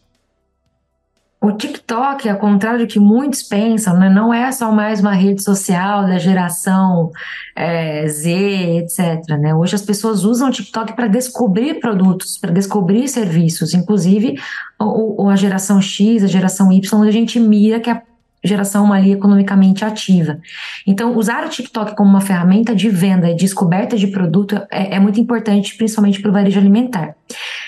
O 1.42 1.51
TikTok, 1.51 2.27
ao 2.27 2.38
contrário 2.38 2.80
do 2.80 2.88
que 2.88 3.00
muitos 3.00 3.44
pensam, 3.44 4.00
né, 4.00 4.10
não 4.10 4.34
é 4.34 4.51
só 4.51 4.72
mais 4.72 5.00
uma 5.00 5.13
rede 5.13 5.44
social 5.44 6.04
da 6.08 6.18
geração 6.18 7.12
é, 7.56 8.08
Z, 8.08 8.80
etc. 8.80 9.27
Né? 9.39 9.54
Hoje 9.54 9.75
as 9.75 9.82
pessoas 9.82 10.24
usam 10.24 10.50
o 10.50 10.51
TikTok 10.51 10.94
para 10.94 11.08
descobrir 11.08 11.80
produtos, 11.80 12.38
para 12.38 12.51
descobrir 12.51 13.08
serviços, 13.08 13.74
inclusive 13.74 14.39
o, 14.80 15.30
a 15.30 15.36
geração 15.36 15.82
X, 15.82 16.24
a 16.24 16.27
geração 16.27 16.72
Y, 16.72 17.04
a 17.04 17.12
gente 17.12 17.39
mira 17.39 17.80
que 17.80 17.89
é 17.89 17.94
a 17.94 18.01
geração 18.44 18.92
ali 18.92 19.12
economicamente 19.12 19.86
ativa. 19.86 20.39
Então, 20.88 21.15
usar 21.15 21.46
o 21.46 21.50
TikTok 21.50 21.96
como 21.96 22.10
uma 22.10 22.22
ferramenta 22.22 22.75
de 22.75 22.89
venda 22.89 23.30
e 23.30 23.36
descoberta 23.36 23.98
de 23.98 24.08
produto 24.08 24.56
é, 24.72 24.96
é 24.96 25.00
muito 25.00 25.20
importante, 25.20 25.75
principalmente 25.75 26.22
para 26.22 26.30
o 26.30 26.34
varejo 26.34 26.60
alimentar. 26.60 27.15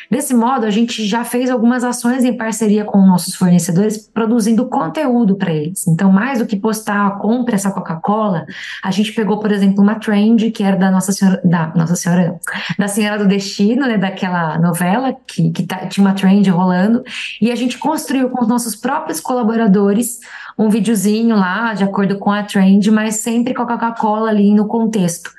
Desse 0.09 0.33
modo, 0.33 0.65
a 0.65 0.69
gente 0.69 1.05
já 1.05 1.23
fez 1.25 1.49
algumas 1.49 1.83
ações 1.83 2.23
em 2.23 2.35
parceria 2.35 2.85
com 2.85 3.05
nossos 3.05 3.35
fornecedores, 3.35 3.97
produzindo 3.97 4.65
conteúdo 4.67 5.35
para 5.35 5.51
eles. 5.53 5.85
Então, 5.87 6.11
mais 6.11 6.39
do 6.39 6.45
que 6.45 6.55
postar, 6.55 7.17
compre 7.19 7.55
essa 7.55 7.71
Coca-Cola, 7.71 8.45
a 8.81 8.91
gente 8.91 9.11
pegou, 9.11 9.39
por 9.39 9.51
exemplo, 9.51 9.83
uma 9.83 9.95
trend 9.95 10.49
que 10.51 10.63
era 10.63 10.77
da 10.77 10.89
Nossa 10.89 11.11
Senhora, 11.11 11.41
da 11.43 11.73
Nossa 11.75 11.95
Senhora, 11.95 12.39
da 12.79 12.87
Senhora 12.87 13.17
do 13.17 13.27
Destino, 13.27 13.85
né, 13.85 13.97
daquela 13.97 14.57
novela 14.57 15.13
que, 15.27 15.51
que 15.51 15.63
tá, 15.63 15.87
tinha 15.87 16.05
uma 16.05 16.13
trend 16.13 16.49
rolando, 16.49 17.03
e 17.41 17.51
a 17.51 17.55
gente 17.55 17.77
construiu 17.77 18.29
com 18.29 18.41
os 18.41 18.47
nossos 18.47 18.75
próprios 18.75 19.19
colaboradores 19.19 20.19
um 20.57 20.69
videozinho 20.69 21.35
lá, 21.35 21.73
de 21.73 21.83
acordo 21.83 22.17
com 22.17 22.31
a 22.31 22.41
trend, 22.41 22.89
mas 22.89 23.17
sempre 23.17 23.53
com 23.53 23.61
a 23.61 23.67
Coca-Cola 23.67 24.29
ali 24.29 24.53
no 24.53 24.67
contexto. 24.67 25.29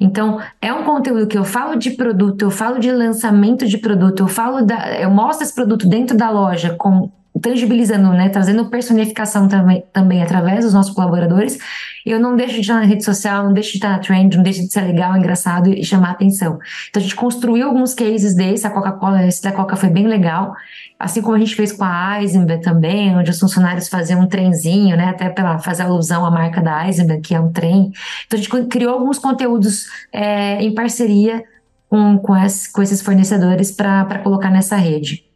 Então, 0.00 0.40
é 0.60 0.72
um 0.72 0.82
conteúdo 0.82 1.26
que 1.26 1.38
eu 1.38 1.44
falo 1.44 1.76
de 1.76 1.90
produto, 1.90 2.42
eu 2.42 2.50
falo 2.50 2.80
de 2.80 2.90
lançamento 2.90 3.55
de 3.64 3.78
produto, 3.78 4.24
eu 4.24 4.28
falo 4.28 4.62
da, 4.62 4.98
eu 4.98 5.10
mostro 5.10 5.44
esse 5.44 5.54
produto 5.54 5.88
dentro 5.88 6.16
da 6.16 6.30
loja 6.30 6.74
com 6.74 7.10
tangibilizando, 7.40 8.10
né, 8.12 8.28
trazendo 8.28 8.66
personificação 8.66 9.48
também, 9.48 9.84
também 9.92 10.22
através 10.22 10.64
dos 10.64 10.72
nossos 10.72 10.94
colaboradores, 10.94 11.58
eu 12.04 12.20
não 12.20 12.36
deixo 12.36 12.54
de 12.54 12.60
estar 12.60 12.74
na 12.74 12.84
rede 12.84 13.04
social, 13.04 13.44
não 13.44 13.52
deixo 13.52 13.72
de 13.72 13.76
estar 13.78 13.90
na 13.90 13.98
trend, 13.98 14.36
não 14.36 14.42
deixo 14.42 14.60
de 14.60 14.72
ser 14.72 14.82
legal, 14.82 15.16
engraçado 15.16 15.68
e 15.68 15.84
chamar 15.84 16.12
atenção. 16.12 16.58
Então 16.88 17.00
a 17.00 17.02
gente 17.02 17.16
construiu 17.16 17.66
alguns 17.66 17.94
cases 17.94 18.34
desse, 18.34 18.66
a 18.66 18.70
Coca-Cola, 18.70 19.26
esse 19.26 19.42
da 19.42 19.52
Coca 19.52 19.76
foi 19.76 19.90
bem 19.90 20.06
legal, 20.06 20.54
assim 20.98 21.20
como 21.20 21.34
a 21.34 21.38
gente 21.38 21.54
fez 21.54 21.72
com 21.72 21.84
a 21.84 22.22
Eisenberg 22.22 22.62
também, 22.62 23.16
onde 23.16 23.30
os 23.30 23.38
funcionários 23.38 23.88
faziam 23.88 24.20
um 24.20 24.26
trenzinho, 24.26 24.96
né, 24.96 25.08
até 25.08 25.28
para 25.28 25.58
fazer 25.58 25.82
alusão 25.82 26.24
à 26.24 26.30
marca 26.30 26.60
da 26.62 26.86
Eisenberg, 26.86 27.22
que 27.22 27.34
é 27.34 27.40
um 27.40 27.52
trem. 27.52 27.92
Então 28.26 28.38
a 28.38 28.42
gente 28.42 28.68
criou 28.68 28.94
alguns 28.94 29.18
conteúdos 29.18 29.86
é, 30.12 30.62
em 30.62 30.74
parceria 30.74 31.44
com, 31.88 32.18
com, 32.18 32.34
com 32.72 32.82
esses 32.82 33.02
fornecedores 33.02 33.70
para 33.70 34.18
colocar 34.18 34.50
nessa 34.50 34.76
rede. 34.76 35.26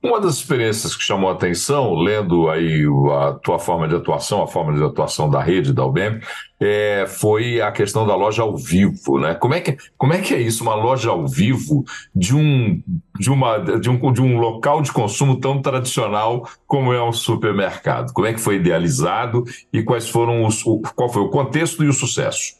Uma 0.00 0.20
das 0.20 0.36
experiências 0.36 0.94
que 0.94 1.02
chamou 1.02 1.28
a 1.28 1.32
atenção, 1.32 1.92
lendo 1.96 2.48
aí 2.48 2.84
a 3.20 3.32
tua 3.32 3.58
forma 3.58 3.88
de 3.88 3.96
atuação, 3.96 4.40
a 4.40 4.46
forma 4.46 4.72
de 4.72 4.82
atuação 4.82 5.28
da 5.28 5.42
rede 5.42 5.72
da 5.72 5.84
UBM, 5.84 6.20
é, 6.60 7.04
foi 7.08 7.60
a 7.60 7.72
questão 7.72 8.06
da 8.06 8.14
loja 8.14 8.42
ao 8.42 8.56
vivo, 8.56 9.18
né? 9.18 9.34
Como 9.34 9.54
é 9.54 9.60
que, 9.60 9.76
como 9.96 10.12
é, 10.12 10.20
que 10.20 10.32
é 10.34 10.40
isso, 10.40 10.62
uma 10.62 10.76
loja 10.76 11.10
ao 11.10 11.26
vivo 11.26 11.84
de 12.14 12.36
um, 12.36 12.80
de, 13.18 13.28
uma, 13.28 13.58
de, 13.58 13.90
um, 13.90 14.12
de 14.12 14.22
um 14.22 14.38
local 14.38 14.82
de 14.82 14.92
consumo 14.92 15.40
tão 15.40 15.60
tradicional 15.60 16.48
como 16.64 16.92
é 16.92 17.02
um 17.02 17.12
supermercado? 17.12 18.12
Como 18.12 18.26
é 18.26 18.32
que 18.32 18.40
foi 18.40 18.54
idealizado 18.54 19.42
e 19.72 19.82
quais 19.82 20.08
foram 20.08 20.44
os, 20.44 20.62
qual 20.94 21.08
foi 21.08 21.22
o 21.22 21.28
contexto 21.28 21.82
e 21.82 21.88
o 21.88 21.92
sucesso? 21.92 22.54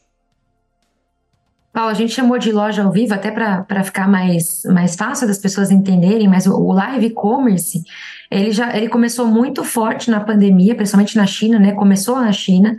Paulo, 1.79 1.93
a 1.93 1.95
gente 1.95 2.13
chamou 2.13 2.37
de 2.39 2.51
loja 2.51 2.83
ao 2.83 2.91
vivo 2.91 3.15
até 3.15 3.31
para 3.31 3.85
ficar 3.85 4.09
mais, 4.09 4.65
mais 4.65 4.97
fácil 4.97 5.29
das 5.29 5.39
pessoas 5.39 5.71
entenderem, 5.71 6.27
mas 6.27 6.45
o, 6.45 6.53
o 6.53 6.73
live 6.73 7.11
commerce 7.11 7.85
ele 8.29 8.51
já 8.51 8.77
ele 8.77 8.89
começou 8.89 9.29
muito 9.29 9.63
forte 9.63 10.11
na 10.11 10.19
pandemia, 10.19 10.75
principalmente 10.75 11.17
na 11.17 11.25
China, 11.25 11.57
né? 11.57 11.71
Começou 11.71 12.17
na 12.17 12.33
China. 12.33 12.77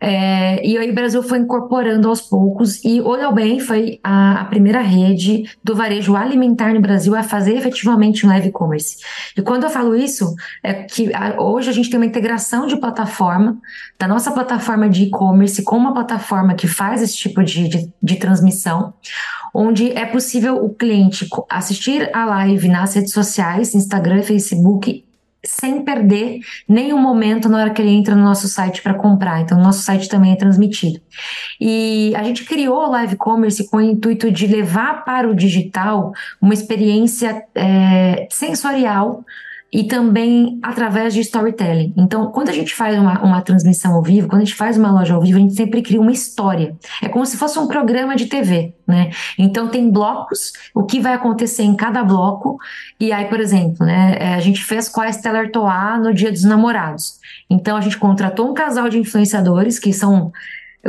É, 0.00 0.66
e 0.66 0.76
aí 0.76 0.90
o 0.90 0.94
Brasil 0.94 1.22
foi 1.22 1.38
incorporando 1.38 2.08
aos 2.08 2.20
poucos, 2.20 2.84
e 2.84 3.00
Olha 3.00 3.30
Bem 3.30 3.60
foi 3.60 3.98
a, 4.02 4.42
a, 4.42 4.44
primeira 4.44 4.80
rede 4.80 5.50
do 5.62 5.74
varejo 5.74 6.16
alimentar 6.16 6.72
no 6.72 6.80
Brasil 6.80 7.14
a 7.14 7.22
fazer 7.22 7.56
efetivamente 7.56 8.26
um 8.26 8.28
live 8.28 8.50
commerce. 8.50 8.98
E 9.36 9.42
quando 9.42 9.64
eu 9.64 9.70
falo 9.70 9.96
isso, 9.96 10.34
é 10.62 10.74
que 10.74 11.12
a, 11.14 11.40
hoje 11.40 11.70
a 11.70 11.72
gente 11.72 11.90
tem 11.90 11.98
uma 11.98 12.06
integração 12.06 12.66
de 12.66 12.76
plataforma, 12.76 13.58
da 13.98 14.06
nossa 14.06 14.30
plataforma 14.30 14.88
de 14.88 15.04
e-commerce 15.04 15.62
com 15.62 15.76
uma 15.76 15.94
plataforma 15.94 16.54
que 16.54 16.66
faz 16.66 17.02
esse 17.02 17.16
tipo 17.16 17.42
de, 17.42 17.68
de, 17.68 17.92
de 18.02 18.16
transmissão, 18.16 18.92
onde 19.54 19.90
é 19.92 20.04
possível 20.04 20.62
o 20.62 20.74
cliente 20.74 21.26
assistir 21.48 22.10
a 22.14 22.26
live 22.26 22.68
nas 22.68 22.94
redes 22.94 23.12
sociais, 23.12 23.74
Instagram, 23.74 24.22
Facebook 24.22 25.05
sem 25.44 25.84
perder 25.84 26.40
nenhum 26.68 26.98
momento 26.98 27.48
na 27.48 27.58
hora 27.58 27.70
que 27.70 27.80
ele 27.80 27.90
entra 27.90 28.14
no 28.14 28.22
nosso 28.22 28.48
site 28.48 28.82
para 28.82 28.94
comprar. 28.94 29.40
Então, 29.40 29.58
nosso 29.58 29.82
site 29.82 30.08
também 30.08 30.32
é 30.32 30.36
transmitido. 30.36 31.00
E 31.60 32.12
a 32.16 32.22
gente 32.22 32.44
criou 32.44 32.86
o 32.86 32.90
Live 32.90 33.16
Commerce 33.16 33.68
com 33.68 33.76
o 33.76 33.80
intuito 33.80 34.30
de 34.30 34.46
levar 34.46 35.04
para 35.04 35.28
o 35.28 35.34
digital 35.34 36.12
uma 36.40 36.54
experiência 36.54 37.44
é, 37.54 38.26
sensorial 38.30 39.24
e 39.72 39.84
também 39.84 40.58
através 40.62 41.12
de 41.12 41.20
storytelling. 41.20 41.92
Então, 41.96 42.30
quando 42.30 42.48
a 42.48 42.52
gente 42.52 42.74
faz 42.74 42.96
uma, 42.98 43.20
uma 43.22 43.42
transmissão 43.42 43.94
ao 43.94 44.02
vivo, 44.02 44.28
quando 44.28 44.42
a 44.42 44.44
gente 44.44 44.54
faz 44.54 44.78
uma 44.78 44.90
loja 44.92 45.14
ao 45.14 45.20
vivo, 45.20 45.38
a 45.38 45.40
gente 45.40 45.54
sempre 45.54 45.82
cria 45.82 46.00
uma 46.00 46.12
história. 46.12 46.76
É 47.02 47.08
como 47.08 47.26
se 47.26 47.36
fosse 47.36 47.58
um 47.58 47.66
programa 47.66 48.14
de 48.14 48.26
TV, 48.26 48.74
né? 48.86 49.10
Então, 49.36 49.68
tem 49.68 49.90
blocos, 49.90 50.52
o 50.72 50.84
que 50.84 51.00
vai 51.00 51.14
acontecer 51.14 51.64
em 51.64 51.74
cada 51.74 52.04
bloco. 52.04 52.58
E 52.98 53.12
aí, 53.12 53.26
por 53.26 53.40
exemplo, 53.40 53.84
né, 53.84 54.16
é, 54.18 54.34
a 54.34 54.40
gente 54.40 54.64
fez 54.64 54.88
com 54.88 55.00
a 55.00 55.10
Stellar 55.10 55.50
Toa 55.50 55.98
no 55.98 56.14
Dia 56.14 56.30
dos 56.30 56.44
Namorados. 56.44 57.18
Então, 57.50 57.76
a 57.76 57.80
gente 57.80 57.98
contratou 57.98 58.48
um 58.48 58.54
casal 58.54 58.88
de 58.88 58.98
influenciadores 58.98 59.78
que 59.78 59.92
são 59.92 60.32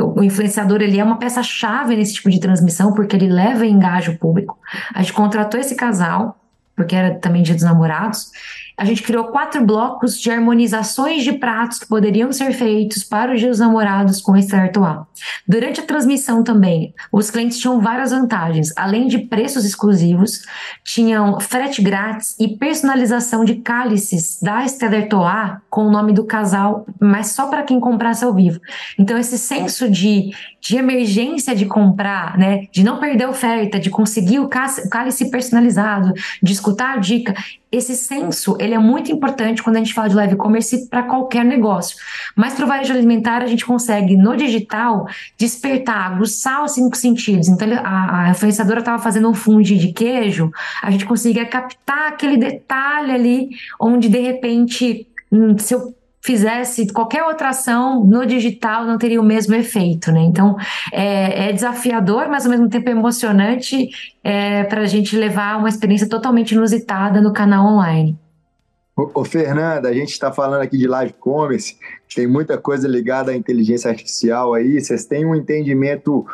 o 0.00 0.22
influenciador 0.22 0.80
ele 0.80 1.00
é 1.00 1.02
uma 1.02 1.18
peça 1.18 1.42
chave 1.42 1.96
nesse 1.96 2.14
tipo 2.14 2.30
de 2.30 2.38
transmissão 2.38 2.92
porque 2.92 3.16
ele 3.16 3.26
leva 3.26 3.66
e 3.66 3.70
engaja 3.70 4.12
o 4.12 4.16
público. 4.16 4.56
A 4.94 5.02
gente 5.02 5.12
contratou 5.12 5.58
esse 5.58 5.74
casal 5.74 6.38
porque 6.76 6.94
era 6.94 7.16
também 7.16 7.42
Dia 7.42 7.56
dos 7.56 7.64
Namorados 7.64 8.30
a 8.78 8.84
gente 8.84 9.02
criou 9.02 9.24
quatro 9.24 9.64
blocos 9.64 10.20
de 10.20 10.30
harmonizações 10.30 11.24
de 11.24 11.32
pratos 11.32 11.80
que 11.80 11.88
poderiam 11.88 12.32
ser 12.32 12.52
feitos 12.52 13.02
para 13.02 13.34
os 13.34 13.40
dias 13.40 13.58
namorados 13.58 14.20
com 14.20 14.36
esse 14.36 14.54
A. 14.54 15.06
Durante 15.46 15.80
a 15.80 15.84
transmissão 15.84 16.44
também, 16.44 16.94
os 17.10 17.28
clientes 17.28 17.58
tinham 17.58 17.80
várias 17.80 18.12
vantagens. 18.12 18.72
Além 18.76 19.08
de 19.08 19.18
preços 19.18 19.64
exclusivos, 19.64 20.42
tinham 20.84 21.40
frete 21.40 21.82
grátis 21.82 22.36
e 22.38 22.56
personalização 22.56 23.44
de 23.44 23.56
cálices 23.56 24.38
da 24.40 24.64
Esteller 24.64 25.08
Toa 25.08 25.60
com 25.68 25.86
o 25.86 25.90
nome 25.90 26.12
do 26.12 26.24
casal, 26.24 26.86
mas 27.00 27.32
só 27.32 27.48
para 27.48 27.64
quem 27.64 27.80
comprasse 27.80 28.24
ao 28.24 28.32
vivo. 28.32 28.60
Então, 28.96 29.18
esse 29.18 29.36
senso 29.36 29.90
de, 29.90 30.30
de 30.60 30.76
emergência 30.76 31.54
de 31.54 31.66
comprar, 31.66 32.38
né, 32.38 32.66
de 32.70 32.84
não 32.84 33.00
perder 33.00 33.28
oferta, 33.28 33.80
de 33.80 33.90
conseguir 33.90 34.38
o 34.38 34.48
cálice 34.48 35.30
personalizado, 35.30 36.12
de 36.40 36.52
escutar 36.52 36.94
a 36.94 36.98
dica, 36.98 37.34
esse 37.70 37.94
senso 37.94 38.56
ele 38.58 38.74
é 38.74 38.78
muito 38.78 39.12
importante 39.12 39.62
quando 39.62 39.76
a 39.76 39.78
gente 39.78 39.92
fala 39.92 40.08
de 40.08 40.14
live 40.14 40.36
commerce 40.36 40.88
para 40.88 41.02
qualquer 41.02 41.44
negócio. 41.44 41.96
Mas 42.34 42.54
para 42.54 42.64
o 42.64 42.68
varejo 42.68 42.92
alimentar, 42.92 43.42
a 43.42 43.46
gente 43.46 43.64
consegue, 43.64 44.16
no 44.16 44.36
digital, 44.36 45.06
despertar, 45.36 46.12
aguçar 46.12 46.64
os 46.64 46.72
cinco 46.72 46.96
sentidos. 46.96 47.48
Então, 47.48 47.68
a, 47.84 48.26
a 48.26 48.30
influenciadora 48.30 48.80
estava 48.80 49.02
fazendo 49.02 49.28
um 49.28 49.34
fundi 49.34 49.76
de 49.76 49.92
queijo, 49.92 50.50
a 50.82 50.90
gente 50.90 51.04
conseguia 51.04 51.44
captar 51.44 52.08
aquele 52.08 52.36
detalhe 52.36 53.12
ali, 53.12 53.50
onde 53.78 54.08
de 54.08 54.18
repente, 54.18 55.06
hum, 55.30 55.56
se 55.58 55.74
eu 55.74 55.97
fizesse 56.28 56.92
qualquer 56.92 57.24
outra 57.24 57.48
ação 57.48 58.04
no 58.04 58.26
digital 58.26 58.84
não 58.84 58.98
teria 58.98 59.18
o 59.18 59.24
mesmo 59.24 59.54
efeito, 59.54 60.12
né? 60.12 60.20
Então 60.20 60.56
é, 60.92 61.48
é 61.48 61.52
desafiador, 61.54 62.28
mas 62.28 62.44
ao 62.44 62.50
mesmo 62.50 62.68
tempo 62.68 62.86
é 62.86 62.92
emocionante 62.92 63.88
é, 64.22 64.62
para 64.64 64.82
a 64.82 64.86
gente 64.86 65.16
levar 65.16 65.56
uma 65.56 65.70
experiência 65.70 66.06
totalmente 66.06 66.52
inusitada 66.52 67.22
no 67.22 67.32
canal 67.32 67.64
online. 67.64 68.14
Ô, 68.94 69.24
Fernanda, 69.24 69.88
a 69.88 69.94
gente 69.94 70.10
está 70.10 70.30
falando 70.30 70.60
aqui 70.60 70.76
de 70.76 70.86
live 70.86 71.14
commerce, 71.14 71.78
tem 72.14 72.26
muita 72.26 72.58
coisa 72.58 72.86
ligada 72.86 73.30
à 73.30 73.34
inteligência 73.34 73.88
artificial 73.88 74.52
aí, 74.52 74.78
vocês 74.78 75.06
têm 75.06 75.24
um 75.24 75.34
entendimento 75.34 76.26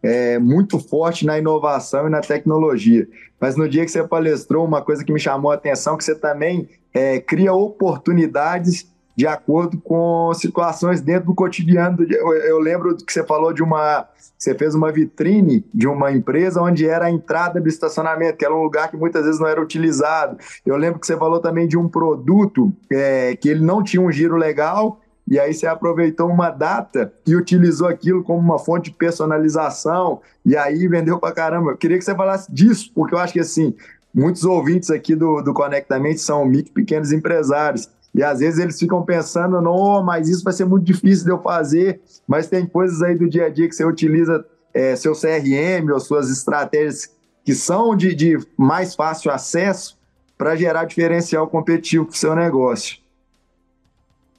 é, 0.00 0.38
muito 0.38 0.78
forte 0.78 1.26
na 1.26 1.38
inovação 1.38 2.06
e 2.06 2.10
na 2.10 2.20
tecnologia. 2.20 3.08
Mas 3.40 3.56
no 3.56 3.68
dia 3.68 3.84
que 3.84 3.90
você 3.90 4.06
palestrou, 4.06 4.64
uma 4.64 4.80
coisa 4.80 5.04
que 5.04 5.12
me 5.12 5.18
chamou 5.18 5.50
a 5.50 5.54
atenção, 5.54 5.96
que 5.96 6.04
você 6.04 6.14
também 6.14 6.68
é, 6.94 7.18
cria 7.18 7.52
oportunidades 7.52 8.88
de 9.20 9.26
acordo 9.26 9.78
com 9.78 10.32
situações 10.32 11.02
dentro 11.02 11.26
do 11.26 11.34
cotidiano. 11.34 12.02
Eu, 12.10 12.58
lembro 12.58 12.96
que 12.96 13.12
você 13.12 13.22
falou 13.22 13.52
de 13.52 13.62
uma. 13.62 14.08
Você 14.38 14.54
fez 14.54 14.74
uma 14.74 14.90
vitrine 14.90 15.62
de 15.74 15.86
uma 15.86 16.10
empresa 16.10 16.62
onde 16.62 16.88
era 16.88 17.04
a 17.04 17.10
entrada 17.10 17.60
do 17.60 17.68
estacionamento, 17.68 18.38
que 18.38 18.46
era 18.46 18.54
um 18.54 18.62
lugar 18.62 18.90
que 18.90 18.96
muitas 18.96 19.26
vezes 19.26 19.38
não 19.38 19.46
era 19.46 19.60
utilizado. 19.60 20.38
Eu 20.64 20.74
lembro 20.78 20.98
que 20.98 21.06
você 21.06 21.18
falou 21.18 21.38
também 21.38 21.68
de 21.68 21.76
um 21.76 21.86
produto 21.86 22.72
é, 22.90 23.36
que 23.36 23.50
ele 23.50 23.62
não 23.62 23.82
tinha 23.82 24.00
um 24.00 24.10
giro 24.10 24.36
legal, 24.36 24.98
e 25.28 25.38
aí 25.38 25.52
você 25.52 25.66
aproveitou 25.66 26.26
uma 26.26 26.48
data 26.48 27.12
e 27.26 27.36
utilizou 27.36 27.88
aquilo 27.88 28.24
como 28.24 28.38
uma 28.38 28.58
fonte 28.58 28.90
de 28.90 28.96
personalização, 28.96 30.22
e 30.46 30.56
aí 30.56 30.88
vendeu 30.88 31.18
pra 31.18 31.32
caramba. 31.32 31.72
Eu 31.72 31.76
queria 31.76 31.98
que 31.98 32.04
você 32.04 32.14
falasse 32.14 32.50
disso, 32.50 32.90
porque 32.94 33.14
eu 33.14 33.18
acho 33.18 33.34
que 33.34 33.40
assim, 33.40 33.74
muitos 34.14 34.44
ouvintes 34.44 34.90
aqui 34.90 35.14
do, 35.14 35.42
do 35.42 35.52
Conectamente 35.52 36.22
são 36.22 36.46
micro 36.46 36.72
pequenos 36.72 37.12
empresários. 37.12 37.90
E 38.14 38.22
às 38.22 38.40
vezes 38.40 38.58
eles 38.58 38.78
ficam 38.78 39.02
pensando, 39.02 39.60
não, 39.60 40.02
mas 40.02 40.28
isso 40.28 40.42
vai 40.42 40.52
ser 40.52 40.64
muito 40.64 40.84
difícil 40.84 41.24
de 41.24 41.30
eu 41.30 41.40
fazer, 41.40 42.00
mas 42.26 42.48
tem 42.48 42.66
coisas 42.66 43.02
aí 43.02 43.16
do 43.16 43.28
dia 43.28 43.46
a 43.46 43.48
dia 43.48 43.68
que 43.68 43.74
você 43.74 43.84
utiliza 43.84 44.44
é, 44.74 44.96
seu 44.96 45.12
CRM 45.12 45.90
ou 45.92 46.00
suas 46.00 46.30
estratégias 46.30 47.10
que 47.44 47.54
são 47.54 47.96
de, 47.96 48.14
de 48.14 48.38
mais 48.56 48.94
fácil 48.94 49.30
acesso 49.30 49.98
para 50.36 50.56
gerar 50.56 50.84
diferencial 50.84 51.46
competitivo 51.48 52.06
para 52.06 52.14
o 52.14 52.16
seu 52.16 52.34
negócio. 52.34 52.98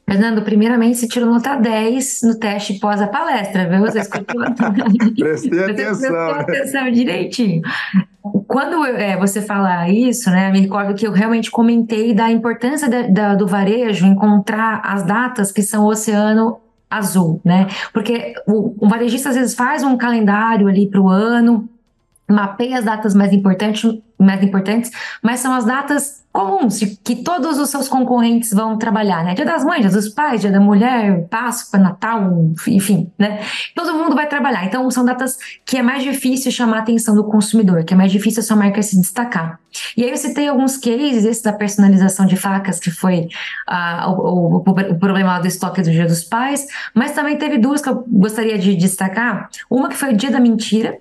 Fernando, 0.10 0.44
primeiramente 0.44 0.98
você 0.98 1.08
tirou 1.08 1.30
nota 1.30 1.56
10 1.56 2.22
no 2.24 2.36
teste 2.38 2.80
pós 2.80 3.02
a 3.02 3.08
palestra, 3.08 3.70
viu? 3.70 3.80
Você 3.80 4.00
escutou? 4.00 4.42
Prestei 5.16 5.64
atenção. 5.64 6.10
Prestou 6.10 6.20
atenção 6.20 6.92
direitinho. 6.92 7.62
Quando 8.48 8.86
é, 8.86 9.18
você 9.18 9.42
fala 9.42 9.90
isso, 9.90 10.30
né, 10.30 10.52
me 10.52 10.62
recordo 10.62 10.94
que 10.94 11.06
eu 11.06 11.12
realmente 11.12 11.50
comentei 11.50 12.14
da 12.14 12.32
importância 12.32 12.90
da, 13.10 13.36
do 13.36 13.48
varejo 13.48 14.06
encontrar 14.06 14.82
as 14.84 15.04
datas 15.04 15.52
que 15.52 15.62
são 15.62 15.86
oceano 15.86 16.58
azul, 16.90 17.40
né? 17.46 17.68
Porque 17.94 18.34
o, 18.46 18.86
o 18.86 18.90
varejista 18.90 19.30
às 19.30 19.36
vezes 19.36 19.56
faz 19.56 19.84
um 19.84 19.96
calendário 19.96 20.68
ali 20.68 20.90
para 20.90 21.00
o 21.00 21.08
ano, 21.08 21.70
mapeia 22.32 22.80
as 22.80 22.86
datas 22.86 23.14
mais 23.14 23.34
importantes, 23.34 24.02
mais 24.18 24.44
importantes, 24.44 24.92
mas 25.22 25.40
são 25.40 25.54
as 25.54 25.66
datas 25.66 26.22
comuns 26.32 26.80
que 27.04 27.16
todos 27.18 27.60
os 27.60 27.70
seus 27.70 27.90
concorrentes 27.90 28.54
vão 28.54 28.78
trabalhar, 28.78 29.24
né? 29.24 29.34
Dia 29.34 29.46
das 29.46 29.66
Mães, 29.66 29.82
Dia 29.82 29.90
dos 29.90 30.10
Pais, 30.10 30.40
Dia 30.40 30.52
da 30.52 30.60
Mulher, 30.60 31.28
Páscoa, 31.30 31.80
Natal, 31.80 32.52
enfim, 32.68 33.12
né? 33.18 33.42
Todo 33.76 33.94
mundo 33.94 34.16
vai 34.16 34.28
trabalhar. 34.28 34.66
Então 34.66 34.90
são 34.90 35.04
datas 35.04 35.38
que 35.66 35.78
é 35.78 35.84
mais 35.84 36.04
difícil 36.04 36.52
chamar 36.52 36.78
a 36.78 36.80
atenção 36.82 37.16
do 37.16 37.26
consumidor, 37.26 37.84
que 37.84 37.94
é 37.94 37.98
mais 37.98 38.12
difícil 38.12 38.42
a 38.42 38.44
sua 38.44 38.56
marca 38.56 38.82
se 38.82 39.00
destacar. 39.00 39.60
E 39.96 40.04
aí 40.04 40.10
eu 40.10 40.18
citei 40.18 40.48
alguns 40.48 40.78
cases, 40.78 41.26
esse 41.26 41.44
da 41.44 41.54
personalização 41.54 42.26
de 42.26 42.36
facas, 42.36 42.80
que 42.80 42.92
foi 42.92 43.28
uh, 43.70 44.10
o, 44.10 44.58
o, 44.58 44.58
o, 44.58 45.00
problema 45.00 45.40
do 45.40 45.48
estoque 45.48 45.82
do 45.82 45.92
Dia 45.92 46.06
dos 46.06 46.24
Pais, 46.24 46.66
mas 46.94 47.12
também 47.12 47.38
teve 47.38 47.58
duas 47.58 47.82
que 47.82 47.90
eu 47.90 48.06
gostaria 48.08 48.58
de 48.58 48.76
destacar. 48.76 49.50
Uma 49.70 49.90
que 49.90 49.96
foi 49.96 50.14
o 50.14 50.18
Dia 50.18 50.32
da 50.32 50.40
Mentira, 50.40 50.98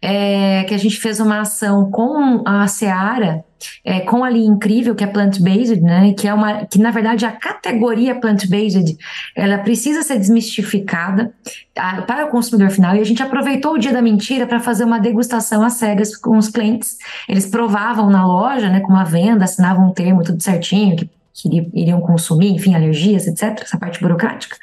é, 0.00 0.64
que 0.64 0.74
a 0.74 0.78
gente 0.78 0.96
fez 0.98 1.20
uma 1.20 1.40
ação 1.40 1.90
com 1.90 2.42
a 2.46 2.66
Seara, 2.66 3.44
é, 3.84 4.00
com 4.00 4.22
a 4.22 4.30
linha 4.30 4.48
incrível, 4.48 4.94
que 4.94 5.02
é 5.02 5.06
plant-based, 5.06 5.80
né? 5.80 6.12
Que 6.12 6.28
é 6.28 6.34
uma, 6.34 6.66
que 6.66 6.78
na 6.78 6.90
verdade 6.90 7.24
a 7.24 7.32
categoria 7.32 8.14
plant-based, 8.14 8.96
ela 9.34 9.58
precisa 9.58 10.02
ser 10.02 10.18
desmistificada 10.18 11.32
a, 11.76 12.02
para 12.02 12.26
o 12.26 12.30
consumidor 12.30 12.70
final. 12.70 12.94
E 12.94 13.00
a 13.00 13.04
gente 13.04 13.22
aproveitou 13.22 13.74
o 13.74 13.78
dia 13.78 13.92
da 13.92 14.02
mentira 14.02 14.46
para 14.46 14.60
fazer 14.60 14.84
uma 14.84 14.98
degustação 14.98 15.64
às 15.64 15.74
cegas 15.74 16.16
com 16.16 16.36
os 16.36 16.48
clientes. 16.48 16.98
Eles 17.28 17.46
provavam 17.46 18.10
na 18.10 18.26
loja, 18.26 18.68
né? 18.68 18.80
Com 18.80 18.92
uma 18.92 19.04
venda, 19.04 19.44
assinavam 19.44 19.88
um 19.88 19.92
termo 19.92 20.22
tudo 20.22 20.42
certinho 20.42 20.96
que, 20.96 21.10
que 21.34 21.70
iriam 21.74 22.00
consumir, 22.00 22.50
enfim, 22.50 22.74
alergias, 22.74 23.26
etc. 23.26 23.62
Essa 23.62 23.78
parte 23.78 24.00
burocrática 24.00 24.56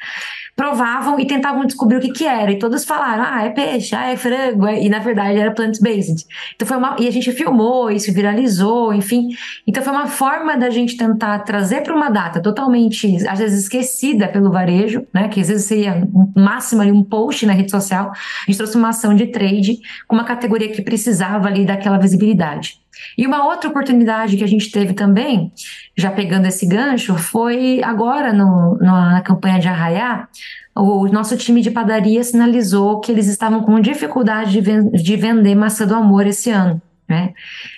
provavam 0.56 1.18
e 1.18 1.26
tentavam 1.26 1.64
descobrir 1.64 1.96
o 1.96 2.00
que 2.00 2.12
que 2.12 2.24
era. 2.24 2.50
E 2.52 2.58
todos 2.58 2.84
falaram, 2.84 3.24
ah, 3.26 3.44
é 3.44 3.50
peixe, 3.50 3.94
ah, 3.94 4.10
é 4.10 4.16
frango. 4.16 4.68
E 4.68 4.88
na 4.88 4.98
verdade 4.98 5.38
era 5.38 5.50
plant-based. 5.50 6.26
Então 6.54 6.66
foi 6.66 6.76
uma... 6.76 6.96
E 6.98 7.08
a 7.08 7.10
gente 7.10 7.32
filmou, 7.32 7.90
isso 7.90 8.12
viralizou, 8.12 8.94
enfim. 8.94 9.30
Então 9.66 9.82
foi 9.82 9.92
uma 9.92 10.06
forma 10.06 10.56
da 10.56 10.70
gente 10.70 10.96
tentar 10.96 11.40
trazer 11.40 11.82
para 11.82 11.94
uma 11.94 12.08
data 12.08 12.40
totalmente, 12.40 13.16
às 13.26 13.38
vezes, 13.38 13.62
esquecida 13.62 14.28
pelo 14.28 14.50
varejo, 14.50 15.06
né? 15.12 15.28
Que 15.28 15.40
às 15.40 15.48
vezes 15.48 15.66
seria 15.66 16.06
máximo 16.36 16.82
ali 16.82 16.92
um 16.92 17.02
post 17.02 17.44
na 17.46 17.52
rede 17.52 17.70
social. 17.70 18.12
A 18.12 18.46
gente 18.46 18.56
trouxe 18.56 18.76
uma 18.76 18.90
ação 18.90 19.14
de 19.14 19.26
trade 19.26 19.80
com 20.06 20.14
uma 20.14 20.24
categoria 20.24 20.70
que 20.70 20.82
precisava 20.82 21.48
ali 21.48 21.64
daquela 21.64 21.98
visibilidade. 21.98 22.83
E 23.16 23.26
uma 23.26 23.46
outra 23.46 23.68
oportunidade 23.70 24.36
que 24.36 24.44
a 24.44 24.48
gente 24.48 24.70
teve 24.70 24.92
também, 24.94 25.52
já 25.96 26.10
pegando 26.10 26.46
esse 26.46 26.66
gancho, 26.66 27.16
foi 27.16 27.82
agora 27.82 28.32
no, 28.32 28.76
na 28.78 29.20
campanha 29.22 29.58
de 29.58 29.68
Arraiá, 29.68 30.28
o 30.76 31.06
nosso 31.08 31.36
time 31.36 31.60
de 31.60 31.70
padaria 31.70 32.22
sinalizou 32.24 33.00
que 33.00 33.12
eles 33.12 33.28
estavam 33.28 33.62
com 33.62 33.78
dificuldade 33.80 34.50
de, 34.50 34.60
ven 34.60 34.90
de 34.90 35.16
vender 35.16 35.54
maçã 35.54 35.86
do 35.86 35.94
amor 35.94 36.26
esse 36.26 36.50
ano. 36.50 36.82
Né? 37.08 37.32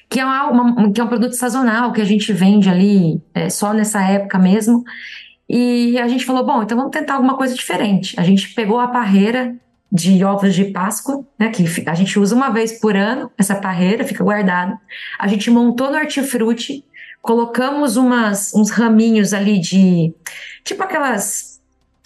Que, 0.08 0.20
é 0.20 0.24
uma, 0.24 0.50
uma, 0.50 0.92
que 0.92 1.00
é 1.00 1.04
um 1.04 1.08
produto 1.08 1.32
sazonal 1.32 1.92
que 1.92 2.00
a 2.00 2.04
gente 2.04 2.32
vende 2.32 2.70
ali 2.70 3.20
é, 3.34 3.50
só 3.50 3.74
nessa 3.74 4.02
época 4.02 4.38
mesmo. 4.38 4.82
E 5.48 5.98
a 5.98 6.08
gente 6.08 6.24
falou: 6.24 6.44
bom, 6.44 6.62
então 6.62 6.76
vamos 6.76 6.92
tentar 6.92 7.14
alguma 7.14 7.36
coisa 7.36 7.54
diferente. 7.54 8.18
A 8.18 8.22
gente 8.22 8.54
pegou 8.54 8.80
a 8.80 8.88
parreira 8.88 9.54
de 9.90 10.24
ovos 10.24 10.54
de 10.54 10.66
Páscoa, 10.66 11.24
né, 11.38 11.50
que 11.50 11.64
a 11.86 11.94
gente 11.94 12.18
usa 12.18 12.34
uma 12.34 12.50
vez 12.50 12.80
por 12.80 12.96
ano, 12.96 13.30
essa 13.38 13.54
parreira 13.54 14.04
fica 14.04 14.24
guardada. 14.24 14.78
A 15.18 15.28
gente 15.28 15.50
montou 15.50 15.90
no 15.90 15.96
hortifruti, 15.96 16.84
colocamos 17.22 17.96
umas, 17.96 18.52
uns 18.54 18.70
raminhos 18.70 19.32
ali 19.32 19.60
de, 19.60 20.12
tipo 20.64 20.82
aquelas, 20.82 21.60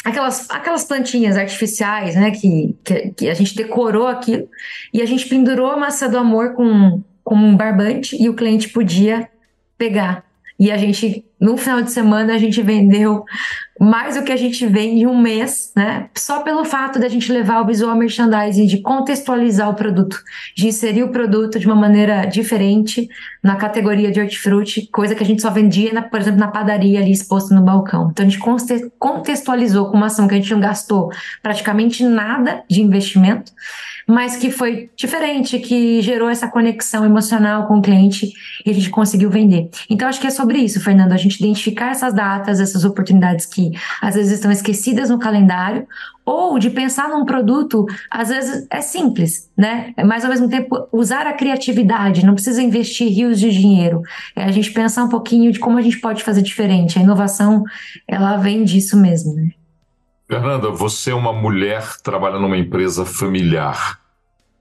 aquelas, 0.04 0.50
aquelas 0.50 0.84
plantinhas 0.84 1.36
artificiais, 1.36 2.14
né, 2.14 2.30
que, 2.30 2.76
que, 2.84 3.10
que 3.10 3.30
a 3.30 3.34
gente 3.34 3.56
decorou 3.56 4.06
aquilo, 4.06 4.48
e 4.92 5.00
a 5.00 5.06
gente 5.06 5.28
pendurou 5.28 5.70
a 5.70 5.76
massa 5.76 6.08
do 6.08 6.18
amor 6.18 6.54
com, 6.54 7.02
com 7.24 7.34
um 7.34 7.56
barbante 7.56 8.20
e 8.20 8.28
o 8.28 8.34
cliente 8.34 8.68
podia 8.68 9.28
pegar. 9.78 10.24
E 10.58 10.70
a 10.70 10.76
gente, 10.76 11.24
no 11.40 11.56
final 11.56 11.80
de 11.80 11.90
semana, 11.90 12.34
a 12.34 12.38
gente 12.38 12.60
vendeu 12.60 13.24
mais 13.80 14.14
do 14.14 14.22
que 14.22 14.30
a 14.30 14.36
gente 14.36 14.66
vende 14.66 15.00
em 15.00 15.06
um 15.06 15.18
mês, 15.18 15.72
né? 15.74 16.10
Só 16.14 16.42
pelo 16.42 16.66
fato 16.66 16.98
da 16.98 17.08
gente 17.08 17.32
levar 17.32 17.62
o 17.62 17.66
visual 17.66 17.96
merchandising, 17.96 18.66
de 18.66 18.82
contextualizar 18.82 19.70
o 19.70 19.74
produto, 19.74 20.22
de 20.54 20.68
inserir 20.68 21.02
o 21.02 21.08
produto 21.08 21.58
de 21.58 21.66
uma 21.66 21.74
maneira 21.74 22.26
diferente 22.26 23.08
na 23.42 23.56
categoria 23.56 24.10
de 24.10 24.20
hortifruti, 24.20 24.86
coisa 24.92 25.14
que 25.14 25.22
a 25.22 25.26
gente 25.26 25.40
só 25.40 25.48
vendia, 25.48 25.94
na, 25.94 26.02
por 26.02 26.20
exemplo, 26.20 26.38
na 26.38 26.48
padaria 26.48 27.00
ali 27.00 27.10
exposto 27.10 27.54
no 27.54 27.62
balcão. 27.62 28.10
Então 28.10 28.26
a 28.26 28.28
gente 28.28 28.42
contextualizou 28.98 29.90
com 29.90 29.96
uma 29.96 30.06
ação 30.06 30.28
que 30.28 30.34
a 30.34 30.36
gente 30.38 30.52
não 30.52 30.60
gastou 30.60 31.10
praticamente 31.42 32.04
nada 32.04 32.62
de 32.68 32.82
investimento 32.82 33.50
mas 34.10 34.36
que 34.36 34.50
foi 34.50 34.90
diferente, 34.96 35.58
que 35.60 36.02
gerou 36.02 36.28
essa 36.28 36.48
conexão 36.48 37.04
emocional 37.04 37.66
com 37.66 37.78
o 37.78 37.82
cliente 37.82 38.32
e 38.66 38.70
a 38.70 38.74
gente 38.74 38.90
conseguiu 38.90 39.30
vender. 39.30 39.70
Então, 39.88 40.08
acho 40.08 40.20
que 40.20 40.26
é 40.26 40.30
sobre 40.30 40.58
isso, 40.58 40.80
Fernando, 40.80 41.12
a 41.12 41.16
gente 41.16 41.38
identificar 41.38 41.92
essas 41.92 42.12
datas, 42.12 42.58
essas 42.60 42.84
oportunidades 42.84 43.46
que 43.46 43.70
às 44.02 44.16
vezes 44.16 44.32
estão 44.32 44.50
esquecidas 44.50 45.08
no 45.08 45.18
calendário, 45.18 45.86
ou 46.24 46.58
de 46.58 46.70
pensar 46.70 47.08
num 47.08 47.24
produto, 47.24 47.86
às 48.10 48.28
vezes 48.28 48.66
é 48.70 48.80
simples, 48.80 49.50
né? 49.56 49.94
Mas 50.04 50.24
ao 50.24 50.30
mesmo 50.30 50.48
tempo 50.48 50.88
usar 50.92 51.26
a 51.26 51.32
criatividade, 51.32 52.24
não 52.24 52.34
precisa 52.34 52.62
investir 52.62 53.08
rios 53.08 53.38
de 53.38 53.50
dinheiro. 53.50 54.02
É 54.36 54.44
a 54.44 54.50
gente 54.50 54.72
pensar 54.72 55.04
um 55.04 55.08
pouquinho 55.08 55.50
de 55.50 55.58
como 55.58 55.78
a 55.78 55.82
gente 55.82 55.98
pode 56.00 56.22
fazer 56.22 56.42
diferente. 56.42 56.98
A 56.98 57.02
inovação, 57.02 57.64
ela 58.06 58.36
vem 58.36 58.64
disso 58.64 58.96
mesmo, 58.96 59.34
né? 59.34 59.50
Fernanda, 60.28 60.70
você 60.70 61.10
é 61.10 61.14
uma 61.14 61.32
mulher 61.32 61.82
trabalhando 62.04 62.42
numa 62.42 62.56
empresa 62.56 63.04
familiar. 63.04 63.99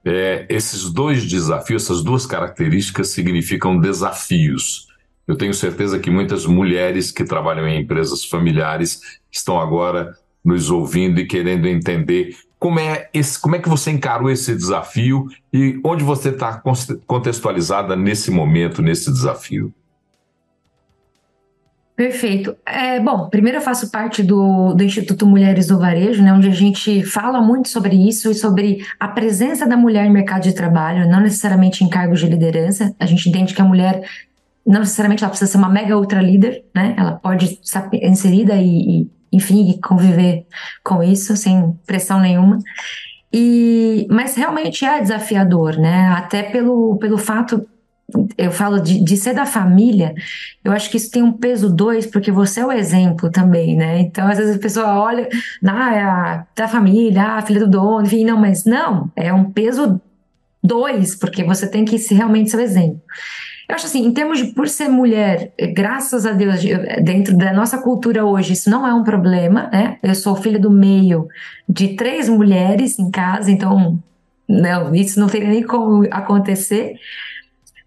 É, 0.04 0.46
esses 0.48 0.90
dois 0.90 1.24
desafios, 1.26 1.84
essas 1.84 2.02
duas 2.02 2.24
características 2.26 3.08
significam 3.08 3.78
desafios. 3.78 4.88
Eu 5.26 5.36
tenho 5.36 5.54
certeza 5.54 5.98
que 5.98 6.10
muitas 6.10 6.46
mulheres 6.46 7.12
que 7.12 7.24
trabalham 7.24 7.68
em 7.68 7.80
empresas 7.80 8.24
familiares 8.24 9.00
estão 9.30 9.60
agora 9.60 10.16
nos 10.44 10.70
ouvindo 10.70 11.20
e 11.20 11.26
querendo 11.26 11.68
entender 11.68 12.36
como 12.58 12.78
é, 12.78 13.08
esse, 13.14 13.40
como 13.40 13.56
é 13.56 13.58
que 13.58 13.68
você 13.68 13.90
encarou 13.90 14.30
esse 14.30 14.54
desafio 14.54 15.28
e 15.52 15.80
onde 15.82 16.04
você 16.04 16.28
está 16.28 16.62
contextualizada 17.06 17.96
nesse 17.96 18.30
momento, 18.30 18.82
nesse 18.82 19.10
desafio. 19.10 19.72
Perfeito. 22.00 22.56
É, 22.64 22.98
bom, 22.98 23.28
primeiro 23.28 23.58
eu 23.58 23.62
faço 23.62 23.90
parte 23.90 24.22
do, 24.22 24.72
do 24.72 24.82
Instituto 24.82 25.26
Mulheres 25.26 25.66
do 25.66 25.78
Varejo, 25.78 26.22
né, 26.22 26.32
onde 26.32 26.48
a 26.48 26.50
gente 26.50 27.04
fala 27.04 27.42
muito 27.42 27.68
sobre 27.68 27.94
isso 27.94 28.30
e 28.30 28.34
sobre 28.34 28.78
a 28.98 29.06
presença 29.06 29.66
da 29.66 29.76
mulher 29.76 30.06
no 30.06 30.12
mercado 30.14 30.44
de 30.44 30.54
trabalho, 30.54 31.06
não 31.06 31.20
necessariamente 31.20 31.84
em 31.84 31.90
cargos 31.90 32.20
de 32.20 32.26
liderança. 32.26 32.94
A 32.98 33.04
gente 33.04 33.28
entende 33.28 33.52
que 33.52 33.60
a 33.60 33.66
mulher, 33.66 34.00
não 34.66 34.80
necessariamente 34.80 35.22
ela 35.22 35.28
precisa 35.28 35.50
ser 35.50 35.58
uma 35.58 35.68
mega 35.68 35.94
ultra 35.94 36.22
líder, 36.22 36.64
né? 36.74 36.94
Ela 36.96 37.16
pode 37.16 37.60
estar 37.62 37.90
inserida 37.92 38.54
e, 38.54 39.02
e 39.02 39.10
enfim, 39.30 39.78
conviver 39.84 40.46
com 40.82 41.02
isso 41.02 41.36
sem 41.36 41.78
pressão 41.86 42.18
nenhuma. 42.18 42.60
E, 43.30 44.06
mas 44.10 44.36
realmente 44.36 44.86
é 44.86 45.02
desafiador, 45.02 45.76
né? 45.76 46.08
Até 46.16 46.44
pelo, 46.44 46.96
pelo 46.96 47.18
fato 47.18 47.68
eu 48.36 48.50
falo 48.50 48.80
de, 48.80 49.02
de 49.02 49.16
ser 49.16 49.34
da 49.34 49.46
família, 49.46 50.14
eu 50.64 50.72
acho 50.72 50.90
que 50.90 50.96
isso 50.96 51.10
tem 51.10 51.22
um 51.22 51.32
peso 51.32 51.68
dois, 51.68 52.06
porque 52.06 52.30
você 52.30 52.60
é 52.60 52.66
o 52.66 52.72
exemplo 52.72 53.30
também, 53.30 53.76
né? 53.76 54.00
Então, 54.00 54.26
às 54.26 54.38
vezes 54.38 54.56
a 54.56 54.60
pessoa 54.60 54.98
olha, 54.98 55.28
ah, 55.64 55.94
é 55.94 56.02
a, 56.02 56.46
da 56.54 56.68
família, 56.68 57.22
ah, 57.22 57.36
a 57.38 57.42
filha 57.42 57.60
do 57.60 57.70
dono, 57.70 58.06
enfim, 58.06 58.24
não, 58.24 58.38
mas 58.38 58.64
não, 58.64 59.10
é 59.16 59.32
um 59.32 59.50
peso 59.50 60.00
dois, 60.62 61.14
porque 61.16 61.42
você 61.44 61.66
tem 61.68 61.84
que 61.84 61.98
ser 61.98 62.14
realmente 62.14 62.50
seu 62.50 62.60
exemplo. 62.60 63.00
Eu 63.70 63.76
acho 63.76 63.86
assim, 63.86 64.04
em 64.04 64.12
termos 64.12 64.38
de 64.38 64.46
por 64.46 64.68
ser 64.68 64.88
mulher, 64.88 65.52
graças 65.74 66.26
a 66.26 66.32
Deus, 66.32 66.60
dentro 67.04 67.36
da 67.36 67.52
nossa 67.52 67.78
cultura 67.78 68.24
hoje, 68.24 68.54
isso 68.54 68.68
não 68.68 68.84
é 68.84 68.92
um 68.92 69.04
problema, 69.04 69.70
né? 69.72 69.96
Eu 70.02 70.12
sou 70.16 70.34
filha 70.34 70.58
do 70.58 70.72
meio 70.72 71.28
de 71.68 71.94
três 71.94 72.28
mulheres 72.28 72.98
em 72.98 73.12
casa, 73.12 73.48
então, 73.48 74.02
não, 74.48 74.92
isso 74.92 75.20
não 75.20 75.28
tem 75.28 75.46
nem 75.46 75.62
como 75.62 76.04
acontecer. 76.10 76.96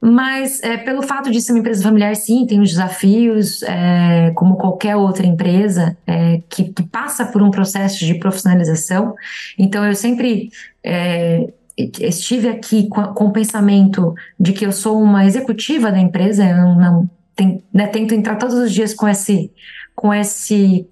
Mas 0.06 0.62
é, 0.62 0.76
pelo 0.76 1.02
fato 1.02 1.32
de 1.32 1.40
ser 1.40 1.54
uma 1.54 1.60
empresa 1.60 1.82
familiar, 1.82 2.14
sim, 2.14 2.46
tem 2.46 2.60
os 2.60 2.72
desafios, 2.72 3.64
é, 3.64 4.32
como 4.36 4.58
qualquer 4.58 4.98
outra 4.98 5.26
empresa 5.26 5.96
é, 6.06 6.42
que, 6.50 6.66
que, 6.66 6.84
passa 6.84 7.26
por 7.26 7.42
um 7.42 7.50
processo 7.50 8.06
de 8.06 8.16
profissionalização. 8.16 9.16
Então, 9.58 9.86
eu 9.86 9.96
sempre 9.96 10.52
é, 10.84 11.48
estive 11.78 12.50
aqui 12.50 12.90
com, 12.90 13.02
com, 13.14 13.28
o 13.28 13.32
pensamento 13.32 14.14
de 14.38 14.52
que 14.52 14.66
eu 14.66 14.74
sou 14.74 15.02
uma 15.02 15.26
executiva 15.26 15.90
da 15.90 16.00
empresa, 16.00 16.44
eu 16.44 16.58
não, 16.58 16.76
não 16.78 17.10
tem, 17.34 17.64
né, 17.74 17.88
tento 17.88 18.14
entrar 18.14 18.36
todos 18.36 18.56
os 18.56 18.74
dias 18.74 18.94
com 18.94 19.08
esse, 19.08 19.50
com 19.96 20.14
esse, 20.14 20.86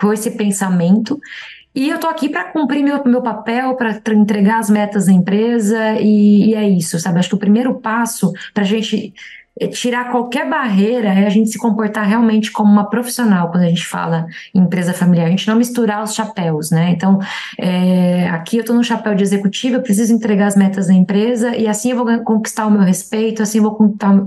com 0.00 0.12
esse 0.12 0.30
pensamento. 0.30 1.18
E 1.76 1.90
eu 1.90 2.00
tô 2.00 2.06
aqui 2.06 2.30
para 2.30 2.44
cumprir 2.44 2.82
meu, 2.82 3.04
meu 3.04 3.20
papel, 3.20 3.76
para 3.76 4.14
entregar 4.14 4.60
as 4.60 4.70
metas 4.70 5.04
da 5.04 5.12
empresa, 5.12 5.92
e, 6.00 6.50
e, 6.50 6.54
é 6.54 6.66
isso, 6.66 6.98
sabe? 6.98 7.18
Acho 7.18 7.28
que 7.28 7.34
o 7.34 7.38
primeiro 7.38 7.78
passo 7.78 8.32
para 8.54 8.64
a 8.64 8.66
gente 8.66 9.12
tirar 9.72 10.10
qualquer 10.10 10.48
barreira 10.48 11.08
é 11.08 11.26
a 11.26 11.30
gente 11.30 11.48
se 11.50 11.58
comportar 11.58 12.06
realmente 12.06 12.52
como 12.52 12.70
uma 12.70 12.90
profissional 12.90 13.50
quando 13.50 13.64
a 13.64 13.68
gente 13.68 13.86
fala 13.86 14.26
em 14.54 14.60
empresa 14.60 14.92
familiar, 14.92 15.26
a 15.26 15.30
gente 15.30 15.48
não 15.48 15.56
misturar 15.56 16.02
os 16.02 16.14
chapéus, 16.14 16.70
né? 16.70 16.90
Então, 16.90 17.18
é, 17.58 18.28
aqui 18.28 18.58
eu 18.58 18.60
estou 18.60 18.76
no 18.76 18.84
chapéu 18.84 19.14
de 19.14 19.22
executiva, 19.22 19.76
eu 19.76 19.82
preciso 19.82 20.12
entregar 20.12 20.48
as 20.48 20.56
metas 20.56 20.88
da 20.88 20.92
empresa 20.92 21.56
e 21.56 21.66
assim 21.66 21.90
eu 21.92 21.96
vou 21.96 22.22
conquistar 22.22 22.66
o 22.66 22.70
meu 22.70 22.82
respeito, 22.82 23.42
assim 23.42 23.58
eu 23.58 23.64
vou 23.64 23.74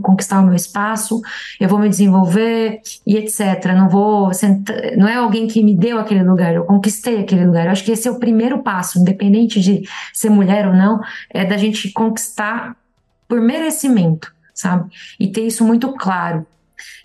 conquistar 0.01 0.39
o 0.39 0.45
meu 0.45 0.55
espaço, 0.55 1.21
eu 1.59 1.69
vou 1.69 1.77
me 1.77 1.89
desenvolver 1.89 2.81
e 3.05 3.15
etc. 3.15 3.65
Não 3.75 3.87
vou 3.87 4.33
sentar, 4.33 4.75
não 4.97 5.07
é 5.07 5.15
alguém 5.15 5.47
que 5.47 5.63
me 5.63 5.75
deu 5.75 5.99
aquele 5.99 6.23
lugar, 6.23 6.55
eu 6.55 6.63
conquistei 6.63 7.19
aquele 7.19 7.45
lugar. 7.45 7.65
Eu 7.65 7.71
acho 7.71 7.83
que 7.83 7.91
esse 7.91 8.07
é 8.07 8.11
o 8.11 8.17
primeiro 8.17 8.63
passo, 8.63 8.97
independente 8.97 9.59
de 9.59 9.83
ser 10.11 10.31
mulher 10.31 10.67
ou 10.67 10.73
não, 10.73 10.99
é 11.29 11.45
da 11.45 11.55
gente 11.55 11.91
conquistar 11.91 12.75
por 13.27 13.39
merecimento 13.39 14.38
sabe? 14.59 14.89
E 15.19 15.31
ter 15.31 15.41
isso 15.41 15.63
muito 15.63 15.93
claro. 15.93 16.45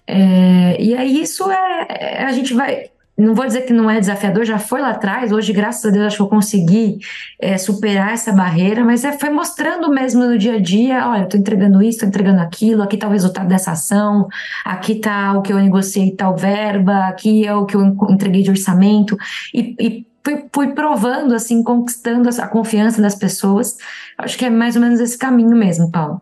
É, 0.06 0.76
e 0.80 0.94
aí 0.94 1.22
isso 1.22 1.50
é, 1.50 1.86
é, 1.88 2.24
a 2.24 2.32
gente 2.32 2.52
vai, 2.52 2.90
não 3.16 3.34
vou 3.34 3.46
dizer 3.46 3.62
que 3.62 3.72
não 3.72 3.88
é 3.88 3.98
desafiador, 3.98 4.44
já 4.44 4.58
foi 4.58 4.80
lá 4.80 4.90
atrás, 4.90 5.32
hoje 5.32 5.52
graças 5.52 5.84
a 5.84 5.90
Deus 5.90 6.06
acho 6.06 6.16
que 6.16 6.22
eu 6.22 6.28
consegui 6.28 6.98
é, 7.40 7.56
superar 7.56 8.12
essa 8.12 8.32
barreira, 8.32 8.84
mas 8.84 9.04
é, 9.04 9.12
foi 9.12 9.30
mostrando 9.30 9.88
mesmo 9.90 10.24
no 10.26 10.36
dia 10.36 10.54
a 10.54 10.60
dia, 10.60 11.08
olha, 11.08 11.24
estou 11.24 11.40
entregando 11.40 11.80
isso, 11.80 11.96
estou 11.96 12.08
entregando 12.08 12.40
aquilo, 12.40 12.82
aqui 12.82 12.96
está 12.96 13.08
o 13.08 13.12
resultado 13.12 13.48
dessa 13.48 13.72
ação, 13.72 14.28
aqui 14.64 14.92
está 14.92 15.32
o 15.32 15.42
que 15.42 15.52
eu 15.52 15.58
negociei 15.58 16.10
tal 16.10 16.36
verba, 16.36 17.06
aqui 17.06 17.46
é 17.46 17.54
o 17.54 17.64
que 17.64 17.76
eu 17.76 17.96
entreguei 18.10 18.42
de 18.42 18.50
orçamento, 18.50 19.16
e, 19.54 19.74
e 19.80 20.06
fui, 20.24 20.44
fui, 20.52 20.68
provando, 20.72 21.34
assim, 21.34 21.62
conquistando 21.62 22.28
a 22.28 22.46
confiança 22.48 23.00
das 23.00 23.14
pessoas, 23.14 23.76
acho 24.18 24.36
que 24.36 24.44
é 24.44 24.50
mais 24.50 24.76
ou 24.76 24.82
menos 24.82 25.00
esse 25.00 25.16
caminho 25.16 25.56
mesmo, 25.56 25.90
Paulo. 25.90 26.20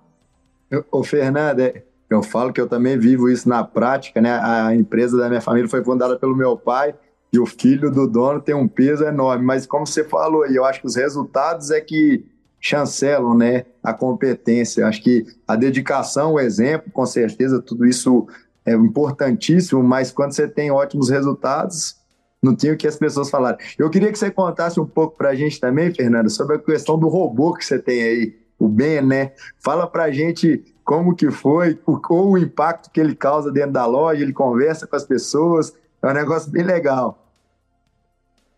Ô, 0.90 1.02
Fernanda, 1.04 1.62
é, 1.64 1.82
eu 2.08 2.22
falo 2.22 2.52
que 2.52 2.60
eu 2.60 2.68
também 2.68 2.98
vivo 2.98 3.28
isso 3.28 3.48
na 3.48 3.62
prática, 3.62 4.20
né? 4.20 4.38
A 4.42 4.74
empresa 4.74 5.16
da 5.16 5.28
minha 5.28 5.40
família 5.40 5.68
foi 5.68 5.84
fundada 5.84 6.18
pelo 6.18 6.36
meu 6.36 6.56
pai 6.56 6.94
e 7.32 7.38
o 7.38 7.46
filho 7.46 7.90
do 7.90 8.06
dono 8.06 8.40
tem 8.40 8.54
um 8.54 8.68
peso 8.68 9.04
enorme. 9.04 9.44
Mas 9.44 9.66
como 9.66 9.86
você 9.86 10.04
falou 10.04 10.42
aí, 10.42 10.54
eu 10.54 10.64
acho 10.64 10.80
que 10.80 10.86
os 10.86 10.96
resultados 10.96 11.70
é 11.70 11.80
que 11.80 12.24
chancelam, 12.60 13.36
né? 13.36 13.66
A 13.82 13.92
competência. 13.92 14.82
Eu 14.82 14.86
acho 14.86 15.02
que 15.02 15.26
a 15.46 15.56
dedicação, 15.56 16.34
o 16.34 16.40
exemplo, 16.40 16.90
com 16.92 17.04
certeza, 17.04 17.60
tudo 17.60 17.84
isso 17.84 18.26
é 18.64 18.72
importantíssimo. 18.72 19.82
Mas 19.82 20.10
quando 20.10 20.32
você 20.32 20.46
tem 20.46 20.70
ótimos 20.70 21.10
resultados, 21.10 21.96
não 22.42 22.54
tinha 22.54 22.72
o 22.72 22.76
que 22.76 22.86
as 22.86 22.96
pessoas 22.96 23.30
falarem. 23.30 23.58
Eu 23.78 23.90
queria 23.90 24.10
que 24.10 24.18
você 24.18 24.30
contasse 24.30 24.80
um 24.80 24.86
pouco 24.86 25.16
para 25.16 25.30
a 25.30 25.34
gente 25.34 25.60
também, 25.60 25.92
Fernanda, 25.94 26.28
sobre 26.28 26.56
a 26.56 26.58
questão 26.58 26.98
do 26.98 27.08
robô 27.08 27.52
que 27.52 27.64
você 27.64 27.78
tem 27.78 28.02
aí 28.02 28.41
o 28.62 28.68
Ben, 28.68 29.02
né? 29.02 29.32
Fala 29.58 29.88
pra 29.88 30.12
gente 30.12 30.62
como 30.84 31.16
que 31.16 31.30
foi, 31.32 31.78
ou 31.86 32.32
o 32.32 32.38
impacto 32.38 32.90
que 32.90 33.00
ele 33.00 33.14
causa 33.14 33.50
dentro 33.50 33.72
da 33.72 33.86
loja, 33.86 34.22
ele 34.22 34.32
conversa 34.32 34.86
com 34.86 34.94
as 34.94 35.04
pessoas, 35.04 35.72
é 36.00 36.06
um 36.06 36.12
negócio 36.12 36.50
bem 36.50 36.62
legal. 36.62 37.18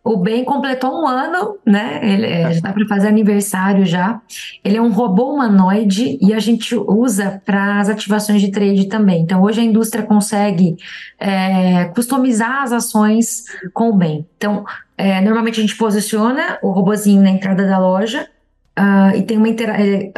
O 0.03 0.19
Ben 0.19 0.45
completou 0.45 0.93
um 0.93 1.07
ano, 1.07 1.57
né? 1.65 1.99
Ele 2.03 2.27
é, 2.27 2.61
dá 2.61 2.75
para 2.75 2.87
fazer 2.87 3.09
aniversário 3.09 3.87
já. 3.87 4.21
Ele 4.63 4.77
é 4.77 4.83
um 4.83 4.93
robô 4.93 5.33
humanoide 5.33 6.19
e 6.21 6.35
a 6.35 6.39
gente 6.39 6.77
usa 6.77 7.41
para 7.43 7.81
as 7.81 7.89
ativações 7.89 8.43
de 8.43 8.51
trade 8.51 8.87
também. 8.87 9.23
Então, 9.23 9.43
hoje 9.43 9.63
a 9.63 9.65
indústria 9.65 10.05
consegue 10.05 10.77
é, 11.19 11.87
customizar 11.87 12.63
as 12.63 12.73
ações 12.73 13.45
com 13.73 13.89
o 13.89 13.97
Ben. 13.97 14.27
Então, 14.37 14.67
é, 14.99 15.23
normalmente 15.23 15.59
a 15.59 15.63
gente 15.63 15.77
posiciona 15.77 16.59
o 16.63 16.71
robozinho 16.71 17.23
na 17.23 17.31
entrada 17.31 17.67
da 17.67 17.79
loja 17.79 18.29
Uh, 18.77 19.17
e 19.17 19.23
tem 19.23 19.37
uma 19.37 19.49
intera 19.49 19.77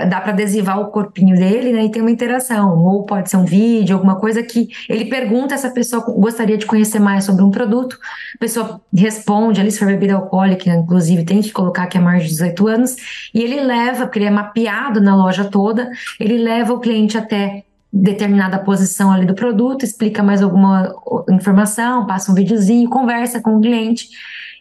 dá 0.08 0.18
para 0.18 0.32
adesivar 0.32 0.80
o 0.80 0.86
corpinho 0.86 1.36
dele, 1.36 1.74
né? 1.74 1.84
E 1.84 1.90
tem 1.90 2.00
uma 2.00 2.10
interação, 2.10 2.78
ou 2.82 3.04
pode 3.04 3.28
ser 3.28 3.36
um 3.36 3.44
vídeo, 3.44 3.94
alguma 3.94 4.18
coisa 4.18 4.42
que 4.42 4.68
ele 4.88 5.04
pergunta 5.04 5.58
se 5.58 5.66
a 5.66 5.70
pessoa 5.70 6.02
gostaria 6.02 6.56
de 6.56 6.64
conhecer 6.64 6.98
mais 6.98 7.24
sobre 7.24 7.44
um 7.44 7.50
produto, 7.50 7.98
a 8.34 8.38
pessoa 8.38 8.80
responde 8.94 9.60
ali 9.60 9.70
se 9.70 9.78
for 9.78 9.88
bebida 9.88 10.14
alcoólica, 10.14 10.70
inclusive 10.70 11.22
tem 11.22 11.42
que 11.42 11.52
colocar 11.52 11.86
que 11.86 11.98
é 11.98 12.00
mais 12.00 12.22
de 12.22 12.30
18 12.30 12.66
anos, 12.66 12.96
e 13.34 13.42
ele 13.42 13.60
leva, 13.60 14.06
porque 14.06 14.20
ele 14.20 14.26
é 14.26 14.30
mapeado 14.30 15.02
na 15.02 15.14
loja 15.14 15.44
toda, 15.44 15.90
ele 16.18 16.38
leva 16.38 16.72
o 16.72 16.80
cliente 16.80 17.18
até 17.18 17.65
determinada 18.02 18.58
posição 18.58 19.10
ali 19.10 19.26
do 19.26 19.34
produto, 19.34 19.84
explica 19.84 20.22
mais 20.22 20.42
alguma 20.42 20.94
informação, 21.30 22.06
passa 22.06 22.30
um 22.30 22.34
videozinho, 22.34 22.88
conversa 22.88 23.40
com 23.40 23.56
o 23.56 23.60
cliente 23.60 24.08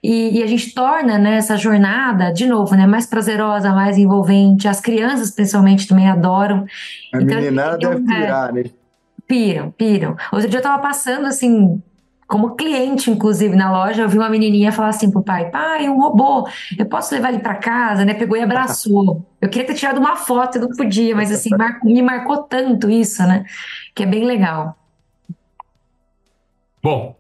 e, 0.06 0.38
e, 0.38 0.44
a 0.44 0.46
gente 0.46 0.72
torna 0.72 1.18
né, 1.18 1.38
essa 1.38 1.58
jornada, 1.58 2.32
de 2.32 2.46
novo, 2.46 2.76
né, 2.76 2.86
mais 2.86 3.08
prazerosa, 3.08 3.72
mais 3.72 3.98
envolvente. 3.98 4.68
As 4.68 4.80
crianças, 4.80 5.32
principalmente, 5.32 5.88
também 5.88 6.08
adoram. 6.08 6.64
A 7.12 7.20
então, 7.20 7.42
meninada 7.42 7.76
deve 7.76 8.02
pirar, 8.04 8.54
né? 8.54 8.66
Piram, 9.28 9.72
piram. 9.72 10.16
Outro 10.32 10.48
dia 10.48 10.60
eu 10.60 10.64
tava 10.64 10.80
passando, 10.80 11.26
assim, 11.26 11.82
como 12.28 12.56
cliente, 12.56 13.12
inclusive, 13.12 13.56
na 13.56 13.72
loja, 13.72 14.02
eu 14.02 14.10
vi 14.10 14.18
uma 14.18 14.30
menininha 14.30 14.72
falar 14.72 14.90
assim 14.90 15.12
pro 15.12 15.22
pai, 15.22 15.50
pai, 15.52 15.88
um 15.88 16.00
robô, 16.00 16.48
eu 16.78 16.86
posso 16.86 17.14
levar 17.14 17.30
ele 17.30 17.40
para 17.40 17.56
casa, 17.56 18.04
né? 18.04 18.14
Pegou 18.14 18.36
e 18.36 18.42
abraçou. 18.42 19.24
Eu 19.40 19.48
queria 19.48 19.68
ter 19.68 19.76
tirado 19.76 20.00
uma 20.00 20.16
foto, 20.16 20.58
eu 20.58 20.64
não 20.64 20.70
podia, 20.70 21.16
mas 21.16 21.32
assim, 21.32 21.50
mar... 21.52 21.80
me 21.84 22.02
marcou 22.02 22.38
tanto 22.44 22.90
isso, 22.90 23.22
né? 23.24 23.46
Que 23.94 24.04
é 24.04 24.06
bem 24.06 24.26
legal. 24.26 24.76
Bom, 26.82 27.16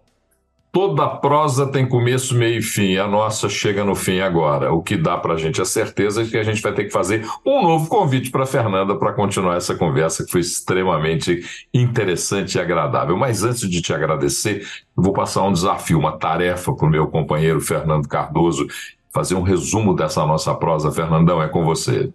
Toda 0.75 1.07
prosa 1.07 1.65
tem 1.65 1.87
começo, 1.87 2.35
meio 2.35 2.59
e 2.59 2.61
fim. 2.61 2.97
A 2.97 3.07
nossa 3.07 3.47
chega 3.47 3.85
no 3.85 3.95
fim 3.95 4.19
agora. 4.19 4.73
O 4.73 4.83
que 4.83 4.97
dá 4.97 5.15
para 5.15 5.35
a 5.35 5.37
gente 5.37 5.61
a 5.61 5.63
certeza 5.63 6.21
é 6.21 6.25
que 6.25 6.37
a 6.37 6.43
gente 6.43 6.61
vai 6.61 6.73
ter 6.73 6.83
que 6.83 6.89
fazer 6.89 7.25
um 7.45 7.63
novo 7.63 7.87
convite 7.87 8.29
para 8.29 8.45
Fernanda 8.45 8.93
para 8.93 9.13
continuar 9.13 9.55
essa 9.55 9.73
conversa 9.73 10.25
que 10.25 10.31
foi 10.33 10.41
extremamente 10.41 11.45
interessante 11.73 12.55
e 12.55 12.59
agradável. 12.59 13.15
Mas 13.15 13.41
antes 13.41 13.69
de 13.69 13.81
te 13.81 13.93
agradecer, 13.93 14.67
vou 14.93 15.13
passar 15.13 15.43
um 15.43 15.53
desafio, 15.53 15.97
uma 15.97 16.17
tarefa 16.17 16.73
para 16.73 16.85
o 16.85 16.89
meu 16.89 17.07
companheiro 17.07 17.61
Fernando 17.61 18.09
Cardoso, 18.09 18.67
fazer 19.13 19.35
um 19.35 19.43
resumo 19.43 19.95
dessa 19.95 20.25
nossa 20.25 20.53
prosa. 20.53 20.91
Fernandão, 20.91 21.41
é 21.41 21.47
com 21.47 21.63
você. 21.63 22.11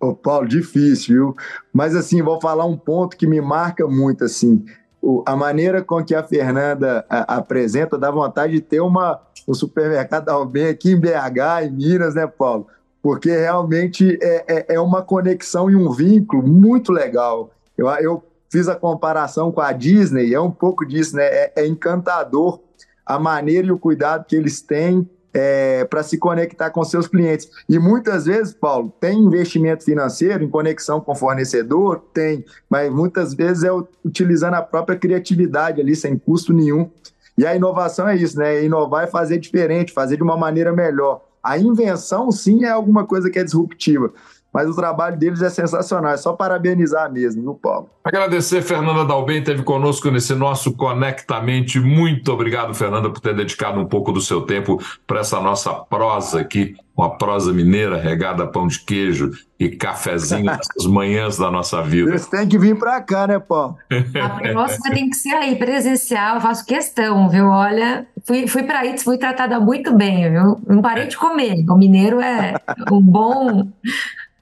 Ô, 0.00 0.12
Paulo, 0.12 0.48
difícil, 0.48 1.14
viu? 1.14 1.36
Mas 1.72 1.94
assim, 1.94 2.22
vou 2.22 2.40
falar 2.40 2.64
um 2.64 2.76
ponto 2.76 3.16
que 3.16 3.24
me 3.24 3.40
marca 3.40 3.86
muito, 3.86 4.24
assim 4.24 4.64
a 5.26 5.34
maneira 5.34 5.82
com 5.82 6.04
que 6.04 6.14
a 6.14 6.22
Fernanda 6.22 7.04
apresenta 7.08 7.98
dá 7.98 8.10
vontade 8.10 8.52
de 8.52 8.60
ter 8.60 8.80
uma, 8.80 9.20
um 9.48 9.54
supermercado 9.54 10.28
Albem 10.28 10.68
aqui 10.68 10.92
em 10.92 11.00
BH, 11.00 11.64
em 11.64 11.70
Minas, 11.70 12.14
né, 12.14 12.26
Paulo? 12.26 12.68
Porque 13.02 13.30
realmente 13.30 14.16
é, 14.22 14.44
é, 14.46 14.74
é 14.74 14.80
uma 14.80 15.02
conexão 15.02 15.68
e 15.68 15.74
um 15.74 15.90
vínculo 15.90 16.46
muito 16.46 16.92
legal. 16.92 17.50
Eu, 17.76 17.88
eu 17.88 18.22
fiz 18.48 18.68
a 18.68 18.76
comparação 18.76 19.50
com 19.50 19.60
a 19.60 19.72
Disney, 19.72 20.32
é 20.32 20.40
um 20.40 20.50
pouco 20.50 20.86
disso, 20.86 21.16
né? 21.16 21.24
É, 21.24 21.52
é 21.56 21.66
encantador 21.66 22.60
a 23.04 23.18
maneira 23.18 23.66
e 23.66 23.72
o 23.72 23.78
cuidado 23.78 24.24
que 24.24 24.36
eles 24.36 24.62
têm 24.62 25.08
é, 25.32 25.84
para 25.84 26.02
se 26.02 26.18
conectar 26.18 26.70
com 26.70 26.84
seus 26.84 27.06
clientes. 27.06 27.48
E 27.68 27.78
muitas 27.78 28.26
vezes, 28.26 28.52
Paulo, 28.52 28.92
tem 29.00 29.18
investimento 29.18 29.84
financeiro 29.84 30.44
em 30.44 30.48
conexão 30.48 31.00
com 31.00 31.14
fornecedor? 31.14 32.04
Tem, 32.12 32.44
mas 32.68 32.92
muitas 32.92 33.34
vezes 33.34 33.64
é 33.64 33.70
utilizando 34.04 34.54
a 34.54 34.62
própria 34.62 34.98
criatividade 34.98 35.80
ali, 35.80 35.96
sem 35.96 36.18
custo 36.18 36.52
nenhum. 36.52 36.90
E 37.36 37.46
a 37.46 37.56
inovação 37.56 38.08
é 38.08 38.16
isso, 38.16 38.38
né? 38.38 38.62
Inovar 38.64 39.04
é 39.04 39.06
fazer 39.06 39.38
diferente, 39.38 39.92
fazer 39.92 40.16
de 40.16 40.22
uma 40.22 40.36
maneira 40.36 40.72
melhor. 40.72 41.22
A 41.42 41.58
invenção, 41.58 42.30
sim, 42.30 42.64
é 42.64 42.68
alguma 42.68 43.06
coisa 43.06 43.30
que 43.30 43.38
é 43.38 43.44
disruptiva 43.44 44.12
mas 44.52 44.68
o 44.68 44.76
trabalho 44.76 45.16
deles 45.16 45.40
é 45.40 45.48
sensacional. 45.48 46.12
É 46.12 46.16
só 46.16 46.34
parabenizar 46.34 47.10
mesmo, 47.10 47.42
viu, 47.42 47.54
Paulo? 47.54 47.88
Agradecer, 48.04 48.60
Fernanda 48.62 49.04
Dalben, 49.04 49.42
teve 49.42 49.62
conosco 49.62 50.10
nesse 50.10 50.34
nosso 50.34 50.72
Conectamente. 50.72 51.80
Muito 51.80 52.32
obrigado, 52.32 52.74
Fernanda, 52.74 53.08
por 53.08 53.20
ter 53.20 53.34
dedicado 53.34 53.80
um 53.80 53.86
pouco 53.86 54.12
do 54.12 54.20
seu 54.20 54.42
tempo 54.42 54.78
para 55.06 55.20
essa 55.20 55.40
nossa 55.40 55.72
prosa 55.72 56.40
aqui, 56.40 56.74
uma 56.96 57.16
prosa 57.16 57.52
mineira 57.52 57.96
regada 57.96 58.44
a 58.44 58.46
pão 58.46 58.66
de 58.66 58.80
queijo 58.80 59.30
e 59.58 59.70
cafezinho 59.70 60.44
nessas 60.50 60.86
manhãs 60.86 61.38
da 61.38 61.50
nossa 61.50 61.80
vida. 61.82 62.10
Eles 62.10 62.26
têm 62.26 62.46
que 62.46 62.58
vir 62.58 62.76
para 62.76 63.00
cá, 63.00 63.26
né, 63.26 63.38
Paulo? 63.38 63.76
A 64.20 64.52
próxima 64.52 64.90
tem 64.90 65.08
que 65.08 65.16
ser 65.16 65.34
aí, 65.34 65.56
presencial, 65.56 66.36
eu 66.36 66.40
faço 66.40 66.66
questão, 66.66 67.28
viu? 67.28 67.46
Olha, 67.46 68.06
fui, 68.26 68.46
fui 68.46 68.64
para 68.64 68.80
aí, 68.80 68.98
fui 68.98 69.16
tratada 69.16 69.58
muito 69.60 69.96
bem, 69.96 70.30
viu? 70.30 70.60
Não 70.66 70.82
parei 70.82 71.06
de 71.06 71.16
comer. 71.16 71.64
O 71.70 71.76
mineiro 71.76 72.20
é 72.20 72.54
um 72.90 73.00
bom 73.00 73.68